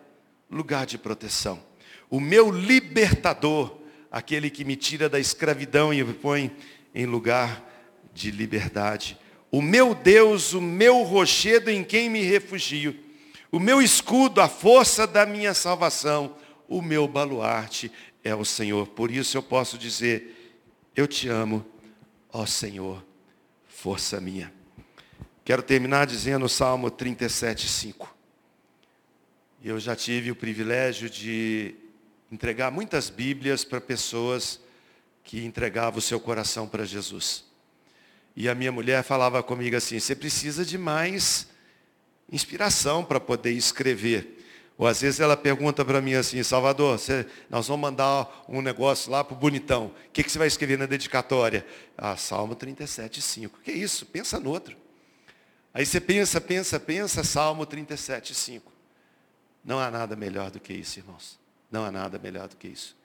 lugar 0.49 0.85
de 0.85 0.97
proteção. 0.97 1.61
O 2.09 2.19
meu 2.19 2.51
libertador, 2.51 3.77
aquele 4.09 4.49
que 4.49 4.63
me 4.63 4.75
tira 4.75 5.09
da 5.09 5.19
escravidão 5.19 5.93
e 5.93 6.03
me 6.03 6.13
põe 6.13 6.55
em 6.93 7.05
lugar 7.05 7.69
de 8.13 8.31
liberdade. 8.31 9.17
O 9.49 9.61
meu 9.61 9.93
Deus, 9.93 10.53
o 10.53 10.61
meu 10.61 11.03
rochedo 11.03 11.69
em 11.69 11.83
quem 11.83 12.09
me 12.09 12.21
refugio. 12.21 12.97
O 13.51 13.59
meu 13.59 13.81
escudo, 13.81 14.39
a 14.39 14.47
força 14.47 15.05
da 15.05 15.25
minha 15.25 15.53
salvação. 15.53 16.37
O 16.69 16.81
meu 16.81 17.05
baluarte 17.05 17.91
é 18.23 18.35
o 18.35 18.45
Senhor. 18.45 18.87
Por 18.87 19.11
isso 19.11 19.37
eu 19.37 19.43
posso 19.43 19.77
dizer, 19.77 20.55
eu 20.95 21.07
te 21.07 21.27
amo, 21.27 21.65
ó 22.31 22.45
Senhor, 22.45 23.03
força 23.67 24.19
minha. 24.21 24.53
Quero 25.43 25.63
terminar 25.63 26.05
dizendo 26.05 26.45
o 26.45 26.49
Salmo 26.49 26.89
37, 26.89 27.67
5. 27.67 28.15
Eu 29.63 29.79
já 29.79 29.95
tive 29.95 30.31
o 30.31 30.35
privilégio 30.35 31.09
de 31.09 31.75
entregar 32.31 32.71
muitas 32.71 33.09
Bíblias 33.09 33.63
para 33.63 33.81
pessoas 33.81 34.59
que 35.23 35.43
entregavam 35.43 35.99
o 35.99 36.01
seu 36.01 36.19
coração 36.19 36.67
para 36.67 36.85
Jesus. 36.85 37.43
E 38.35 38.47
a 38.47 38.55
minha 38.55 38.71
mulher 38.71 39.03
falava 39.03 39.43
comigo 39.43 39.75
assim: 39.75 39.99
você 39.99 40.15
precisa 40.15 40.63
de 40.63 40.77
mais 40.77 41.47
inspiração 42.31 43.03
para 43.03 43.19
poder 43.19 43.51
escrever. 43.51 44.40
Ou 44.81 44.87
às 44.87 44.99
vezes 44.99 45.19
ela 45.19 45.37
pergunta 45.37 45.85
para 45.85 46.01
mim 46.01 46.15
assim, 46.15 46.41
Salvador, 46.41 46.97
você, 46.97 47.27
nós 47.51 47.67
vamos 47.67 47.83
mandar 47.83 48.43
um 48.49 48.63
negócio 48.63 49.11
lá 49.11 49.23
para 49.23 49.35
o 49.35 49.37
bonitão. 49.37 49.93
O 50.07 50.11
que, 50.11 50.23
que 50.23 50.31
você 50.31 50.39
vai 50.39 50.47
escrever 50.47 50.75
na 50.75 50.87
dedicatória? 50.87 51.63
Ah, 51.95 52.17
Salmo 52.17 52.55
37, 52.55 53.21
5. 53.21 53.59
Que 53.59 53.71
isso? 53.71 54.07
Pensa 54.07 54.39
no 54.39 54.49
outro. 54.49 54.75
Aí 55.71 55.85
você 55.85 56.01
pensa, 56.01 56.41
pensa, 56.41 56.79
pensa, 56.79 57.23
Salmo 57.23 57.63
37, 57.63 58.33
5. 58.33 58.73
Não 59.63 59.77
há 59.77 59.91
nada 59.91 60.15
melhor 60.15 60.49
do 60.49 60.59
que 60.59 60.73
isso, 60.73 60.97
irmãos. 60.97 61.39
Não 61.69 61.85
há 61.85 61.91
nada 61.91 62.17
melhor 62.17 62.47
do 62.47 62.57
que 62.57 62.67
isso. 62.67 62.97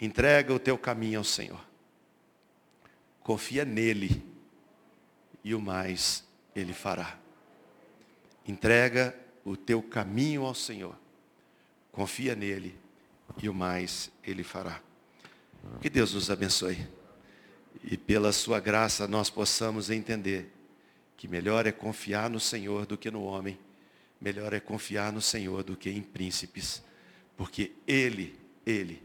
Entrega 0.00 0.54
o 0.54 0.60
teu 0.60 0.78
caminho 0.78 1.18
ao 1.18 1.24
Senhor. 1.24 1.60
Confia 3.24 3.64
nele. 3.64 4.24
E 5.42 5.56
o 5.56 5.60
mais 5.60 6.22
ele 6.54 6.72
fará. 6.72 7.18
Entrega 8.46 9.12
o 9.44 9.56
teu 9.56 9.82
caminho 9.82 10.44
ao 10.44 10.54
Senhor. 10.54 10.96
Confia 11.92 12.34
nele 12.34 12.78
e 13.42 13.48
o 13.48 13.54
mais 13.54 14.10
ele 14.24 14.42
fará. 14.42 14.80
Que 15.80 15.90
Deus 15.90 16.14
nos 16.14 16.30
abençoe. 16.30 16.86
E 17.84 17.96
pela 17.96 18.32
sua 18.32 18.60
graça 18.60 19.06
nós 19.06 19.30
possamos 19.30 19.90
entender 19.90 20.50
que 21.16 21.28
melhor 21.28 21.66
é 21.66 21.72
confiar 21.72 22.30
no 22.30 22.40
Senhor 22.40 22.86
do 22.86 22.96
que 22.96 23.10
no 23.10 23.22
homem. 23.22 23.58
Melhor 24.20 24.52
é 24.52 24.60
confiar 24.60 25.12
no 25.12 25.20
Senhor 25.20 25.62
do 25.62 25.76
que 25.76 25.90
em 25.90 26.02
príncipes. 26.02 26.82
Porque 27.36 27.72
Ele, 27.86 28.38
Ele 28.66 29.02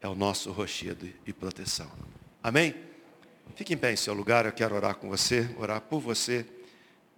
é 0.00 0.08
o 0.08 0.14
nosso 0.14 0.50
rochedo 0.50 1.08
e 1.26 1.32
proteção. 1.32 1.90
Amém? 2.42 2.74
Fique 3.54 3.74
em 3.74 3.76
pé 3.76 3.92
em 3.92 3.96
seu 3.96 4.14
lugar, 4.14 4.46
eu 4.46 4.52
quero 4.52 4.74
orar 4.74 4.94
com 4.94 5.08
você, 5.08 5.54
orar 5.58 5.80
por 5.82 6.00
você, 6.00 6.46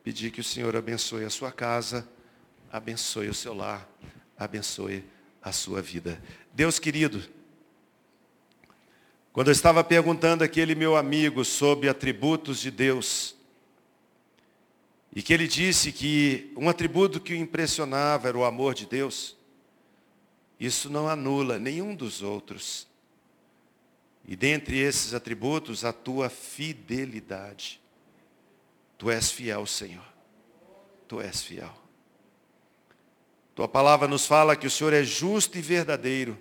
pedir 0.02 0.30
que 0.32 0.40
o 0.40 0.44
Senhor 0.44 0.74
abençoe 0.74 1.24
a 1.24 1.30
sua 1.30 1.52
casa 1.52 2.08
abençoe 2.72 3.28
o 3.28 3.34
seu 3.34 3.52
lar, 3.52 3.86
abençoe 4.34 5.04
a 5.42 5.52
sua 5.52 5.82
vida. 5.82 6.20
Deus 6.54 6.78
querido, 6.78 7.22
quando 9.30 9.48
eu 9.48 9.52
estava 9.52 9.84
perguntando 9.84 10.42
aquele 10.42 10.74
meu 10.74 10.96
amigo 10.96 11.44
sobre 11.44 11.90
atributos 11.90 12.60
de 12.60 12.70
Deus, 12.70 13.36
e 15.14 15.20
que 15.20 15.34
ele 15.34 15.46
disse 15.46 15.92
que 15.92 16.50
um 16.56 16.70
atributo 16.70 17.20
que 17.20 17.34
o 17.34 17.36
impressionava 17.36 18.28
era 18.28 18.38
o 18.38 18.44
amor 18.44 18.72
de 18.74 18.86
Deus, 18.86 19.36
isso 20.58 20.88
não 20.88 21.06
anula 21.06 21.58
nenhum 21.58 21.94
dos 21.94 22.22
outros. 22.22 22.88
E 24.26 24.34
dentre 24.34 24.78
esses 24.78 25.12
atributos, 25.12 25.84
a 25.84 25.92
tua 25.92 26.30
fidelidade. 26.30 27.80
Tu 28.96 29.10
és 29.10 29.30
fiel, 29.30 29.66
Senhor. 29.66 30.06
Tu 31.08 31.20
és 31.20 31.42
fiel. 31.42 31.81
Tua 33.54 33.68
palavra 33.68 34.08
nos 34.08 34.26
fala 34.26 34.56
que 34.56 34.66
o 34.66 34.70
Senhor 34.70 34.92
é 34.92 35.04
justo 35.04 35.58
e 35.58 35.60
verdadeiro. 35.60 36.38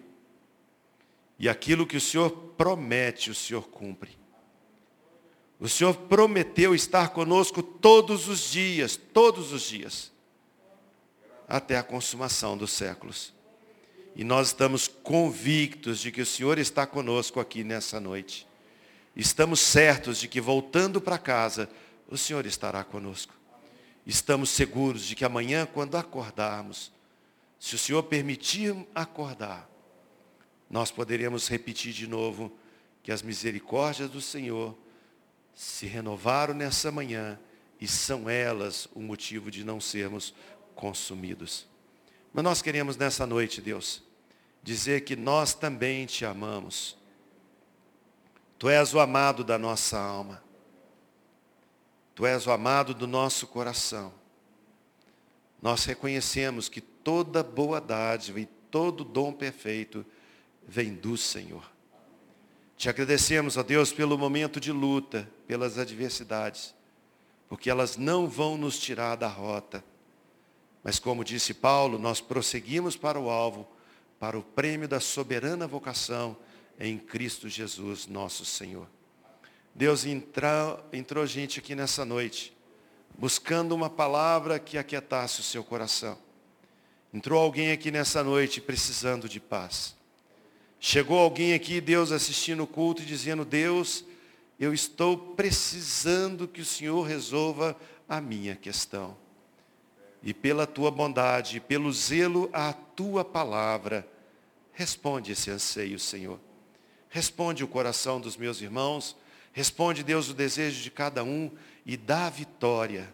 E 1.37 1.49
aquilo 1.49 1.87
que 1.87 1.97
o 1.97 2.01
Senhor 2.01 2.29
promete, 2.29 3.31
o 3.31 3.35
Senhor 3.35 3.67
cumpre. 3.67 4.17
O 5.59 5.67
Senhor 5.67 5.95
prometeu 5.95 6.73
estar 6.73 7.09
conosco 7.09 7.61
todos 7.61 8.27
os 8.27 8.51
dias, 8.51 8.95
todos 8.95 9.51
os 9.51 9.61
dias, 9.61 10.11
até 11.47 11.77
a 11.77 11.83
consumação 11.83 12.57
dos 12.57 12.71
séculos. 12.71 13.33
E 14.15 14.23
nós 14.23 14.47
estamos 14.47 14.87
convictos 14.87 15.99
de 15.99 16.11
que 16.11 16.21
o 16.21 16.25
Senhor 16.25 16.57
está 16.57 16.87
conosco 16.87 17.39
aqui 17.39 17.63
nessa 17.63 17.99
noite. 17.99 18.47
Estamos 19.15 19.59
certos 19.59 20.19
de 20.19 20.27
que 20.27 20.41
voltando 20.41 21.01
para 21.01 21.17
casa, 21.17 21.69
o 22.07 22.17
Senhor 22.17 22.45
estará 22.45 22.83
conosco. 22.83 23.33
Estamos 24.05 24.49
seguros 24.49 25.05
de 25.05 25.15
que 25.15 25.23
amanhã, 25.23 25.67
quando 25.71 25.95
acordarmos, 25.95 26.91
se 27.61 27.75
o 27.75 27.77
Senhor 27.77 28.01
permitir 28.01 28.75
acordar, 28.95 29.69
nós 30.67 30.89
poderemos 30.89 31.47
repetir 31.47 31.93
de 31.93 32.07
novo 32.07 32.51
que 33.03 33.11
as 33.11 33.21
misericórdias 33.21 34.09
do 34.09 34.19
Senhor 34.19 34.75
se 35.53 35.85
renovaram 35.85 36.55
nessa 36.55 36.91
manhã 36.91 37.39
e 37.79 37.87
são 37.87 38.27
elas 38.27 38.89
o 38.95 38.99
motivo 38.99 39.51
de 39.51 39.63
não 39.63 39.79
sermos 39.79 40.33
consumidos. 40.73 41.67
Mas 42.33 42.43
nós 42.43 42.63
queremos 42.63 42.97
nessa 42.97 43.27
noite, 43.27 43.61
Deus, 43.61 44.01
dizer 44.63 45.01
que 45.01 45.15
nós 45.15 45.53
também 45.53 46.07
te 46.07 46.25
amamos. 46.25 46.97
Tu 48.57 48.69
és 48.69 48.91
o 48.91 48.99
amado 48.99 49.43
da 49.43 49.59
nossa 49.59 49.99
alma. 49.99 50.43
Tu 52.15 52.25
és 52.25 52.47
o 52.47 52.51
amado 52.51 52.95
do 52.95 53.05
nosso 53.05 53.45
coração. 53.45 54.11
Nós 55.61 55.85
reconhecemos 55.85 56.67
que 56.67 56.81
toda 57.03 57.43
boa 57.43 57.79
dádiva 57.81 58.39
e 58.39 58.45
todo 58.45 59.03
dom 59.03 59.33
perfeito 59.33 60.05
vem 60.67 60.93
do 60.93 61.17
Senhor. 61.17 61.69
Te 62.77 62.89
agradecemos, 62.89 63.57
ó 63.57 63.63
Deus, 63.63 63.91
pelo 63.93 64.17
momento 64.17 64.59
de 64.59 64.71
luta, 64.71 65.29
pelas 65.45 65.77
adversidades, 65.77 66.73
porque 67.47 67.69
elas 67.69 67.97
não 67.97 68.27
vão 68.27 68.57
nos 68.57 68.79
tirar 68.79 69.15
da 69.15 69.27
rota. 69.27 69.83
Mas 70.83 70.97
como 70.97 71.23
disse 71.23 71.53
Paulo, 71.53 71.99
nós 71.99 72.21
prosseguimos 72.21 72.95
para 72.95 73.19
o 73.19 73.29
alvo, 73.29 73.67
para 74.19 74.37
o 74.37 74.41
prêmio 74.41 74.87
da 74.87 74.99
soberana 74.99 75.67
vocação 75.67 76.35
em 76.79 76.97
Cristo 76.97 77.47
Jesus, 77.47 78.07
nosso 78.07 78.45
Senhor. 78.45 78.87
Deus 79.75 80.05
entrou, 80.05 80.83
entrou 80.91 81.25
gente 81.25 81.59
aqui 81.59 81.75
nessa 81.75 82.03
noite, 82.03 82.55
buscando 83.17 83.75
uma 83.75 83.89
palavra 83.89 84.59
que 84.59 84.77
aquietasse 84.77 85.39
o 85.41 85.43
seu 85.43 85.63
coração. 85.63 86.17
Entrou 87.13 87.41
alguém 87.41 87.71
aqui 87.71 87.91
nessa 87.91 88.23
noite 88.23 88.61
precisando 88.61 89.27
de 89.27 89.39
paz. 89.39 89.95
Chegou 90.79 91.19
alguém 91.19 91.53
aqui, 91.53 91.81
Deus 91.81 92.11
assistindo 92.11 92.63
o 92.63 92.67
culto 92.67 93.01
e 93.01 93.05
dizendo, 93.05 93.43
Deus, 93.43 94.05
eu 94.57 94.73
estou 94.73 95.17
precisando 95.17 96.47
que 96.47 96.61
o 96.61 96.65
Senhor 96.65 97.01
resolva 97.01 97.75
a 98.07 98.21
minha 98.21 98.55
questão. 98.55 99.17
E 100.23 100.33
pela 100.33 100.65
tua 100.65 100.89
bondade, 100.89 101.59
pelo 101.59 101.91
zelo 101.91 102.49
à 102.53 102.71
tua 102.71 103.25
palavra, 103.25 104.07
responde 104.71 105.33
esse 105.33 105.51
anseio, 105.51 105.99
Senhor. 105.99 106.39
Responde 107.09 107.63
o 107.63 107.67
coração 107.67 108.21
dos 108.21 108.37
meus 108.37 108.61
irmãos, 108.61 109.17
responde, 109.51 110.01
Deus, 110.01 110.29
o 110.29 110.33
desejo 110.33 110.81
de 110.81 110.89
cada 110.89 111.23
um 111.23 111.51
e 111.85 111.97
dá 111.97 112.29
vitória, 112.29 113.13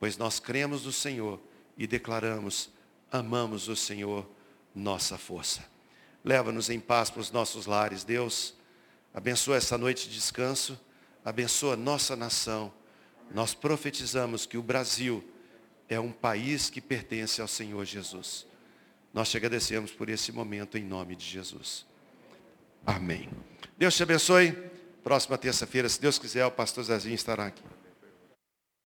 pois 0.00 0.16
nós 0.16 0.40
cremos 0.40 0.86
no 0.86 0.92
Senhor 0.92 1.38
e 1.76 1.86
declaramos, 1.86 2.70
amamos 3.10 3.68
o 3.68 3.76
Senhor, 3.76 4.28
nossa 4.74 5.16
força. 5.18 5.64
Leva-nos 6.24 6.68
em 6.70 6.80
paz 6.80 7.10
para 7.10 7.20
os 7.20 7.30
nossos 7.30 7.66
lares, 7.66 8.04
Deus. 8.04 8.54
Abençoa 9.14 9.56
essa 9.56 9.78
noite 9.78 10.08
de 10.08 10.14
descanso, 10.14 10.78
abençoa 11.24 11.76
nossa 11.76 12.14
nação. 12.14 12.72
Nós 13.32 13.54
profetizamos 13.54 14.46
que 14.46 14.56
o 14.56 14.62
Brasil 14.62 15.24
é 15.88 15.98
um 15.98 16.12
país 16.12 16.70
que 16.70 16.80
pertence 16.80 17.40
ao 17.40 17.48
Senhor 17.48 17.84
Jesus. 17.84 18.46
Nós 19.12 19.30
te 19.30 19.36
agradecemos 19.36 19.90
por 19.90 20.08
esse 20.08 20.30
momento 20.30 20.76
em 20.76 20.84
nome 20.84 21.16
de 21.16 21.24
Jesus. 21.24 21.86
Amém. 22.86 23.28
Deus 23.76 23.96
te 23.96 24.02
abençoe. 24.02 24.52
Próxima 25.02 25.38
terça-feira, 25.38 25.88
se 25.88 26.00
Deus 26.00 26.18
quiser, 26.18 26.44
o 26.44 26.50
pastor 26.50 26.84
Zezinho 26.84 27.14
estará 27.14 27.46
aqui. 27.46 27.62